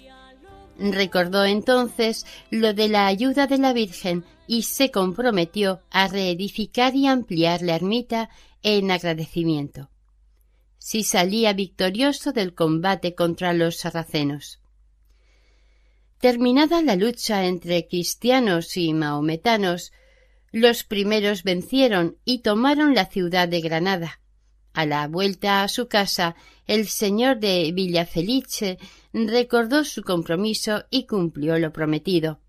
[0.80, 7.08] Recordó entonces lo de la ayuda de la Virgen y se comprometió a reedificar y
[7.08, 8.30] ampliar la ermita
[8.64, 9.90] en agradecimiento.
[10.78, 14.62] Si salía victorioso del combate contra los sarracenos.
[16.20, 19.92] Terminada la lucha entre cristianos y mahometanos,
[20.52, 24.20] los primeros vencieron y tomaron la ciudad de Granada.
[24.78, 26.36] A la vuelta a su casa,
[26.68, 28.78] el señor de Villafelice
[29.12, 32.42] recordó su compromiso y cumplió lo prometido.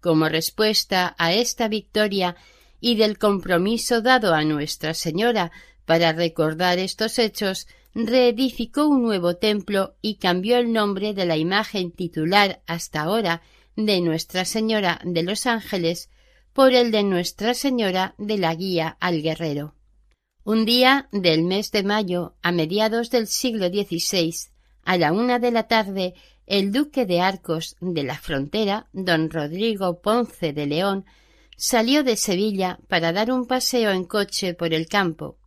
[0.00, 2.34] Como respuesta a esta victoria
[2.80, 5.52] y del compromiso dado a Nuestra Señora
[5.84, 11.92] para recordar estos hechos, reedificó un nuevo templo y cambió el nombre de la imagen
[11.92, 13.42] titular hasta ahora
[13.76, 16.08] de Nuestra Señora de los Ángeles
[16.54, 19.74] por el de Nuestra Señora de la Guía al Guerrero.
[20.52, 24.34] Un día del mes de mayo, a mediados del siglo XVI,
[24.82, 30.00] a la una de la tarde, el duque de Arcos de la Frontera, don Rodrigo
[30.00, 31.04] Ponce de León,
[31.56, 35.38] salió de Sevilla para dar un paseo en coche por el campo.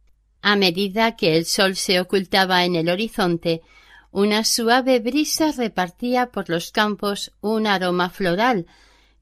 [0.42, 3.62] A medida que el sol se ocultaba en el horizonte,
[4.10, 8.68] una suave brisa repartía por los campos un aroma floral,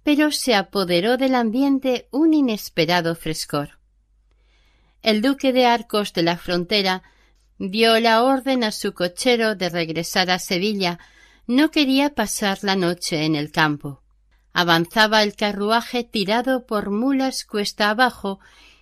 [0.03, 3.80] pero se apoderó del ambiente un inesperado frescor.
[5.03, 7.01] El duque de Arcos de la Frontera
[7.57, 10.99] dio la orden a su cochero de regresar a Sevilla.
[11.47, 14.03] No quería pasar la noche en el campo.
[14.53, 18.39] Avanzaba el carruaje tirado por mulas cuesta abajo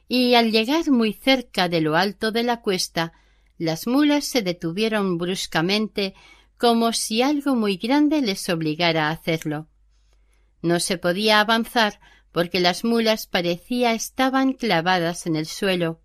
[0.10, 3.14] y al llegar muy cerca de lo alto de la cuesta,
[3.58, 6.16] las mulas se detuvieron bruscamente
[6.58, 9.68] como si algo muy grande les obligara a hacerlo.
[10.62, 12.00] No se podía avanzar
[12.34, 16.02] porque las mulas parecía estaban clavadas en el suelo.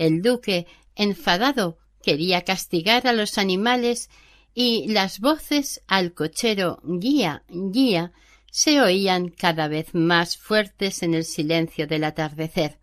[0.00, 4.08] El duque, enfadado, quería castigar a los animales
[4.54, 8.10] y las voces al cochero guía, guía,
[8.50, 12.78] se oían cada vez más fuertes en el silencio del atardecer.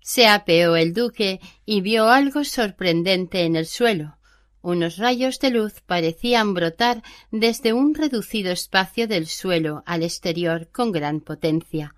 [0.00, 4.18] Se apeó el duque y vio algo sorprendente en el suelo.
[4.62, 10.92] Unos rayos de luz parecían brotar desde un reducido espacio del suelo al exterior con
[10.92, 11.96] gran potencia.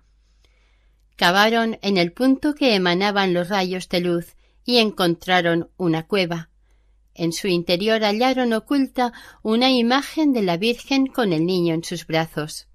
[1.21, 6.49] Cavaron en el punto que emanaban los rayos de luz y encontraron una cueva.
[7.13, 9.13] En su interior hallaron oculta
[9.43, 12.67] una imagen de la Virgen con el niño en sus brazos.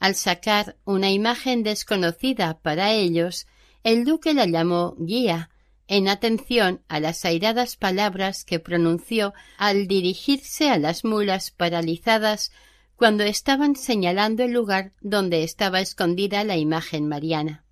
[0.00, 3.46] Al sacar una imagen desconocida para ellos,
[3.84, 5.50] el duque la llamó guía,
[5.88, 12.50] en atención a las airadas palabras que pronunció al dirigirse a las mulas paralizadas
[12.96, 17.64] cuando estaban señalando el lugar donde estaba escondida la imagen mariana.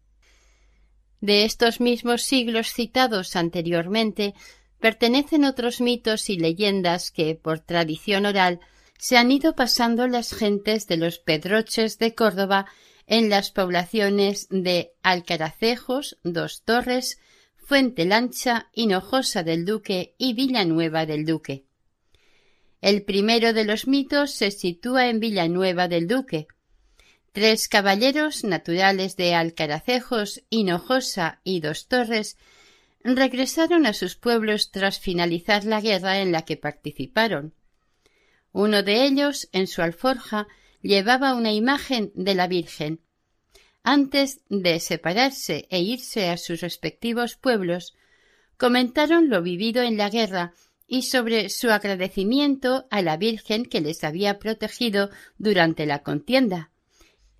[1.21, 4.35] De estos mismos siglos citados anteriormente
[4.79, 8.61] pertenecen otros mitos y leyendas que, por tradición oral,
[8.99, 12.67] se han ido pasando las gentes de los pedroches de Córdoba
[13.07, 17.19] en las poblaciones de Alcaracejos, Dos Torres,
[17.57, 21.65] Fuente Lancha, Hinojosa del Duque y Villanueva del Duque.
[22.85, 26.49] El primero de los mitos se sitúa en Villanueva del Duque.
[27.33, 32.37] Tres caballeros naturales de Alcaracejos, Hinojosa y Dos Torres
[33.03, 37.55] regresaron a sus pueblos tras finalizar la guerra en la que participaron.
[38.53, 40.47] Uno de ellos, en su alforja,
[40.83, 43.01] llevaba una imagen de la Virgen.
[43.83, 47.95] Antes de separarse e irse a sus respectivos pueblos,
[48.59, 50.53] comentaron lo vivido en la guerra
[50.87, 56.71] y sobre su agradecimiento a la Virgen que les había protegido durante la contienda,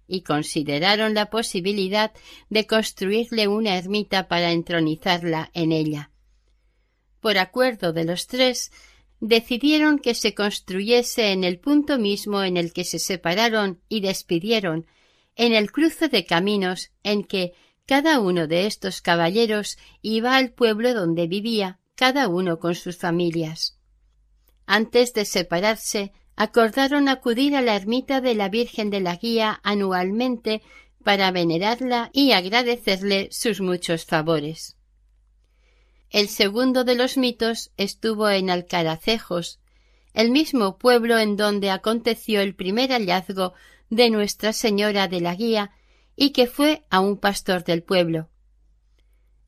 [0.07, 2.13] y consideraron la posibilidad
[2.51, 6.11] de construirle una ermita para entronizarla en ella.
[7.21, 8.71] Por acuerdo de los tres,
[9.21, 14.87] decidieron que se construyese en el punto mismo en el que se separaron y despidieron,
[15.37, 17.55] en el cruce de caminos en que
[17.87, 23.79] cada uno de estos caballeros iba al pueblo donde vivía cada uno con sus familias.
[24.67, 30.63] Antes de separarse, acordaron acudir a la ermita de la Virgen de la Guía anualmente
[31.05, 34.77] para venerarla y agradecerle sus muchos favores.
[36.11, 39.61] El segundo de los mitos estuvo en Alcaracejos,
[40.13, 43.53] el mismo pueblo en donde aconteció el primer hallazgo
[43.91, 45.73] de Nuestra Señora de la Guía
[46.17, 48.29] y que fue a un pastor del pueblo.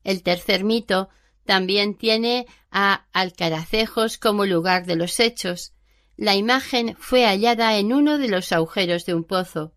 [0.03, 1.09] El tercer mito
[1.47, 5.73] también tiene a Alcaracejos como lugar de los hechos.
[6.15, 9.73] La imagen fue hallada en uno de los agujeros de un pozo.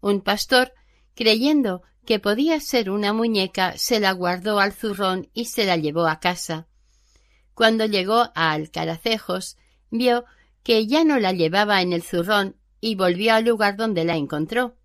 [0.00, 0.72] Un pastor,
[1.14, 6.06] creyendo que podía ser una muñeca, se la guardó al zurrón y se la llevó
[6.06, 6.68] a casa.
[7.52, 9.56] Cuando llegó a Alcaracejos,
[9.90, 10.24] vio
[10.62, 14.76] que ya no la llevaba en el zurrón y volvió al lugar donde la encontró.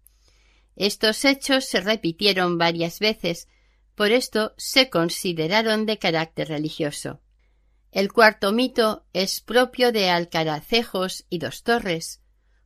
[0.75, 3.47] Estos hechos se repitieron varias veces,
[4.01, 7.21] por esto se consideraron de carácter religioso.
[7.91, 12.19] El cuarto mito es propio de Alcaracejos y Dos Torres.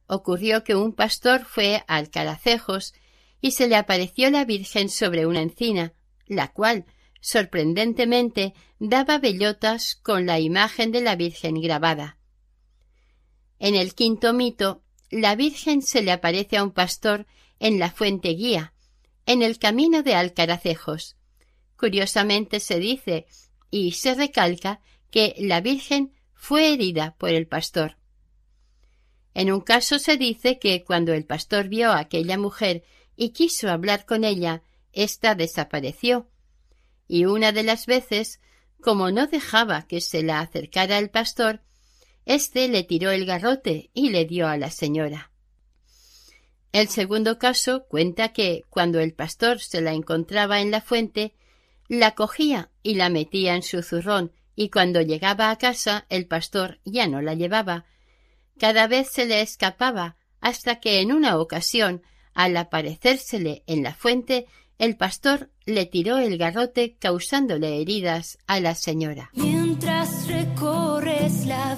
[0.07, 2.93] Ocurrió que un pastor fue a Alcaracejos
[3.41, 5.91] y se le apareció la Virgen sobre una encina,
[6.25, 6.85] la cual,
[7.19, 12.17] sorprendentemente, daba bellotas con la imagen de la Virgen grabada.
[13.59, 17.27] En el quinto mito, la Virgen se le aparece a un pastor
[17.59, 18.73] en la fuente guía,
[19.25, 21.17] en el camino de Alcaracejos.
[21.77, 23.25] Curiosamente se dice
[23.69, 27.97] y se recalca que la Virgen fue herida por el pastor.
[29.33, 32.83] En un caso se dice que cuando el pastor vio a aquella mujer
[33.17, 34.63] y quiso hablar con ella,
[34.93, 36.29] ésta desapareció.
[37.07, 38.39] Y una de las veces,
[38.81, 41.61] como no dejaba que se la acercara el pastor,
[42.25, 45.31] éste le tiró el garrote y le dio a la señora.
[46.71, 51.33] El segundo caso cuenta que, cuando el pastor se la encontraba en la fuente,
[51.87, 56.79] la cogía y la metía en su zurrón, y cuando llegaba a casa el pastor
[56.85, 57.85] ya no la llevaba.
[58.57, 64.45] Cada vez se le escapaba, hasta que en una ocasión, al aparecérsele en la fuente,
[64.77, 69.29] el pastor le tiró el garrote causándole heridas a la señora.
[69.33, 71.75] Mientras recorres la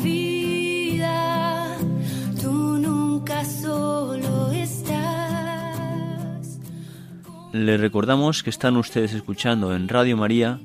[7.58, 10.60] Les recordamos que están ustedes escuchando en Radio María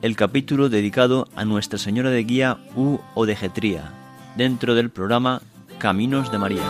[0.00, 3.92] el capítulo dedicado a Nuestra Señora de Guía U o de Getría,
[4.36, 5.42] dentro del programa
[5.78, 6.62] Caminos de María.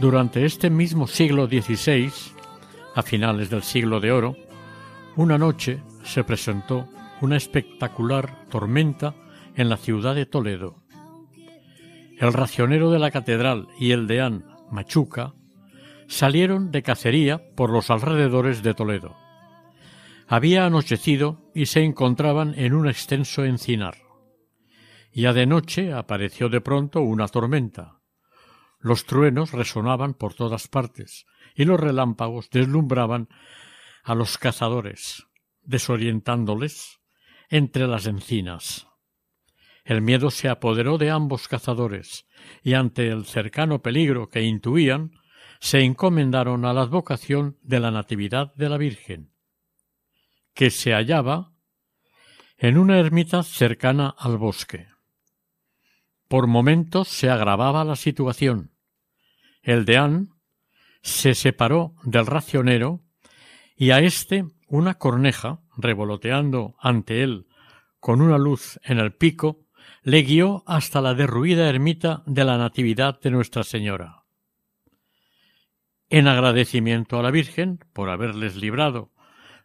[0.00, 2.10] Durante este mismo siglo XVI,
[2.96, 4.36] a finales del siglo de oro,
[5.14, 6.88] una noche se presentó
[7.20, 9.14] una espectacular tormenta
[9.54, 10.81] en la ciudad de Toledo.
[12.22, 15.34] El racionero de la catedral y el deán Machuca
[16.06, 19.16] salieron de cacería por los alrededores de Toledo.
[20.28, 23.96] Había anochecido y se encontraban en un extenso encinar.
[25.12, 27.98] Ya de noche apareció de pronto una tormenta.
[28.78, 33.30] Los truenos resonaban por todas partes y los relámpagos deslumbraban
[34.04, 35.26] a los cazadores,
[35.64, 37.00] desorientándoles
[37.48, 38.91] entre las encinas.
[39.84, 42.26] El miedo se apoderó de ambos cazadores,
[42.62, 45.12] y ante el cercano peligro que intuían,
[45.60, 49.32] se encomendaron a la advocación de la Natividad de la Virgen,
[50.54, 51.52] que se hallaba
[52.58, 54.88] en una ermita cercana al bosque.
[56.28, 58.72] Por momentos se agravaba la situación.
[59.62, 60.30] El deán
[61.02, 63.02] se separó del racionero
[63.76, 67.46] y a éste una corneja, revoloteando ante él
[68.00, 69.66] con una luz en el pico,
[70.04, 74.24] le guió hasta la derruida ermita de la Natividad de Nuestra Señora.
[76.10, 79.12] En agradecimiento a la Virgen por haberles librado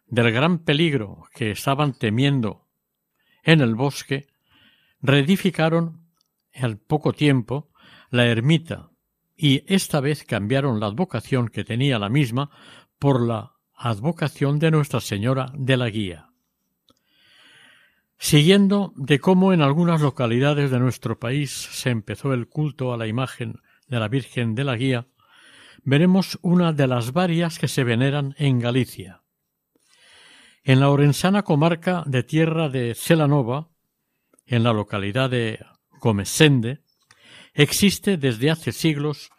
[0.06, 2.68] del gran peligro que estaban temiendo
[3.42, 4.28] en el bosque,
[5.00, 6.08] reedificaron
[6.54, 7.72] al poco tiempo
[8.10, 8.90] la ermita
[9.36, 12.50] y esta vez cambiaron la advocación que tenía la misma
[12.98, 16.27] por la advocación de Nuestra Señora de la Guía.
[18.18, 23.06] Siguiendo de cómo en algunas localidades de nuestro país se empezó el culto a la
[23.06, 25.06] imagen de la Virgen de la Guía,
[25.84, 29.22] veremos una de las varias que se veneran en Galicia.
[30.64, 33.70] En la orensana comarca de tierra de Celanova,
[34.44, 35.64] en la localidad de
[36.00, 36.82] Gomesende,
[37.54, 39.30] existe desde hace siglos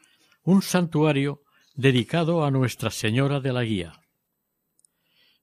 [0.43, 1.43] un santuario
[1.75, 3.93] dedicado a Nuestra Señora de la Guía.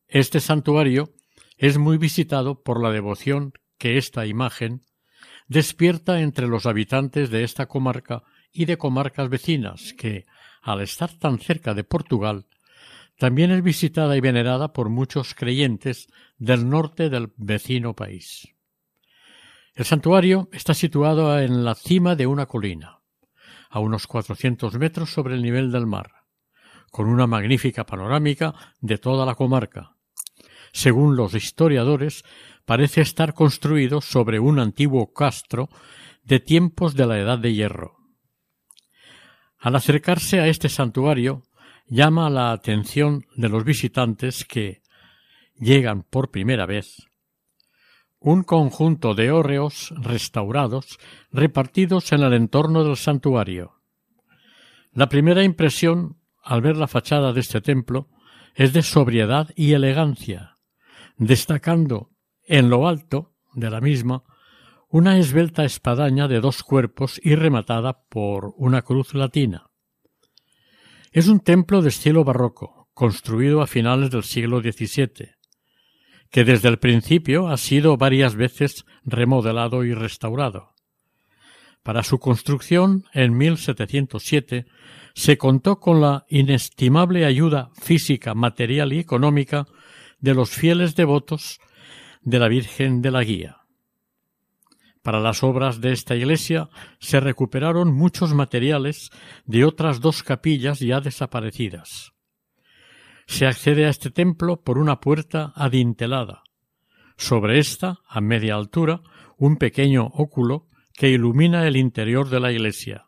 [0.09, 1.16] Este santuario
[1.57, 4.83] es muy visitado por la devoción que esta imagen
[5.49, 10.27] despierta entre los habitantes de esta comarca y de comarcas vecinas que,
[10.63, 12.47] al estar tan cerca de Portugal,
[13.19, 18.49] también es visitada y venerada por muchos creyentes del norte del vecino país.
[19.75, 23.01] El santuario está situado en la cima de una colina,
[23.71, 26.11] a unos 400 metros sobre el nivel del mar,
[26.91, 29.96] con una magnífica panorámica de toda la comarca.
[30.77, 32.23] Según los historiadores,
[32.67, 35.71] parece estar construido sobre un antiguo castro
[36.23, 37.97] de tiempos de la Edad de Hierro.
[39.59, 41.45] Al acercarse a este santuario,
[41.87, 44.83] llama la atención de los visitantes que
[45.59, 47.09] llegan por primera vez
[48.21, 50.99] un conjunto de hórreos restaurados
[51.33, 53.81] repartidos en el entorno del santuario.
[54.93, 58.11] La primera impresión, al ver la fachada de este templo,
[58.55, 60.56] es de sobriedad y elegancia,
[61.17, 62.11] destacando
[62.45, 64.23] en lo alto de la misma
[64.89, 69.71] una esbelta espadaña de dos cuerpos y rematada por una cruz latina.
[71.13, 75.31] Es un templo de estilo barroco, construido a finales del siglo XVII,
[76.31, 80.75] que desde el principio ha sido varias veces remodelado y restaurado.
[81.83, 84.67] Para su construcción, en 1707,
[85.15, 89.67] se contó con la inestimable ayuda física, material y económica
[90.27, 91.61] de los fieles devotos
[92.23, 93.59] de la Virgen de la Guía.
[95.01, 96.69] Para las obras de esta iglesia
[96.99, 99.11] se recuperaron muchos materiales
[99.45, 102.13] de otras dos capillas ya desaparecidas.
[103.29, 106.43] Se accede a este templo por una puerta adintelada.
[107.17, 109.03] Sobre esta, a media altura,
[109.37, 113.07] un pequeño óculo que ilumina el interior de la iglesia.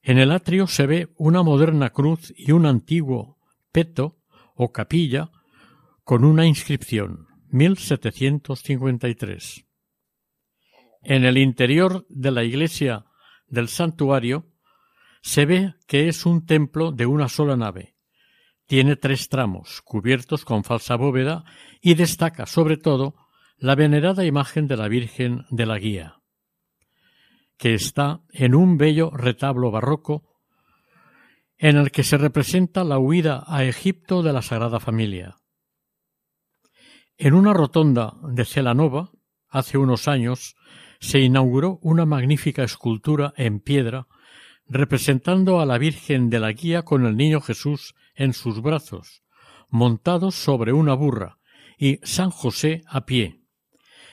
[0.00, 3.36] En el atrio se ve una moderna cruz y un antiguo
[3.70, 4.16] peto
[4.54, 5.30] o capilla
[6.06, 9.66] con una inscripción 1753.
[11.02, 13.06] En el interior de la iglesia
[13.48, 14.46] del santuario
[15.20, 17.96] se ve que es un templo de una sola nave.
[18.66, 21.42] Tiene tres tramos cubiertos con falsa bóveda
[21.80, 23.16] y destaca sobre todo
[23.56, 26.20] la venerada imagen de la Virgen de la Guía
[27.58, 30.36] que está en un bello retablo barroco
[31.58, 35.35] en el que se representa la huida a Egipto de la Sagrada Familia.
[37.18, 39.10] En una rotonda de Celanova,
[39.48, 40.54] hace unos años,
[41.00, 44.06] se inauguró una magnífica escultura en piedra
[44.68, 49.22] representando a la Virgen de la Guía con el Niño Jesús en sus brazos,
[49.70, 51.38] montados sobre una burra,
[51.78, 53.40] y San José a pie,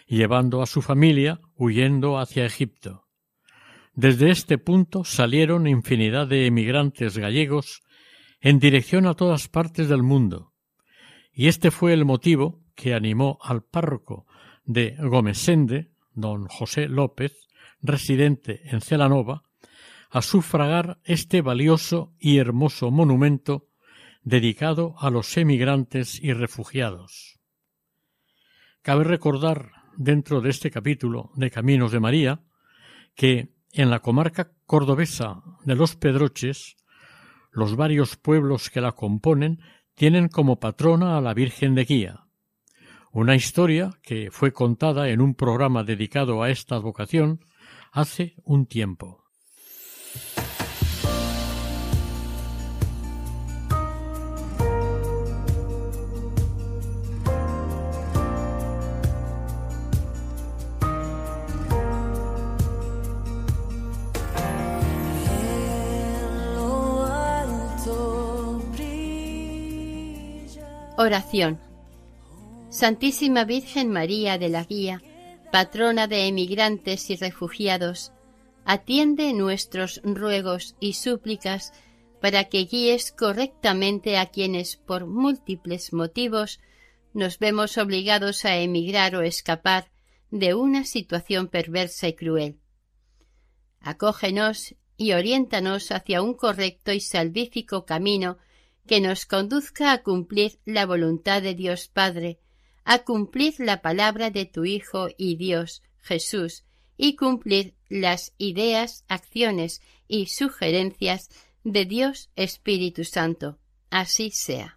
[0.08, 3.08] llevando a su familia huyendo hacia Egipto.
[3.94, 7.82] Desde este punto salieron infinidad de emigrantes gallegos
[8.40, 10.54] en dirección a todas partes del mundo,
[11.34, 14.26] y este fue el motivo que animó al párroco
[14.66, 17.48] de Gomesende, don José López,
[17.82, 19.44] residente en Celanova,
[20.10, 23.68] a sufragar este valioso y hermoso monumento
[24.24, 27.40] dedicado a los emigrantes y refugiados.
[28.82, 32.42] Cabe recordar, dentro de este capítulo de Caminos de María,
[33.16, 36.78] que en la comarca cordobesa de los Pedroches,
[37.52, 39.60] los varios pueblos que la componen
[39.96, 42.23] tienen como patrona a la Virgen de Guía.
[43.16, 47.42] Una historia que fue contada en un programa dedicado a esta vocación
[47.92, 49.24] hace un tiempo.
[70.98, 71.73] Oración.
[72.74, 75.00] Santísima Virgen María de la Guía,
[75.52, 78.14] patrona de emigrantes y refugiados,
[78.66, 81.72] atiende nuestros ruegos y súplicas
[82.20, 86.60] para que guíes correctamente a quienes por múltiples motivos
[87.14, 89.92] nos vemos obligados a emigrar o escapar
[90.32, 92.58] de una situación perversa y cruel.
[93.82, 98.40] Acógenos y oriéntanos hacia un correcto y salvífico camino
[98.88, 102.40] que nos conduzca a cumplir la voluntad de Dios Padre,
[102.86, 106.66] a cumplir la palabra de tu Hijo y Dios, Jesús,
[106.98, 111.30] y cumplir las ideas, acciones y sugerencias
[111.64, 113.58] de Dios Espíritu Santo.
[113.90, 114.76] Así sea.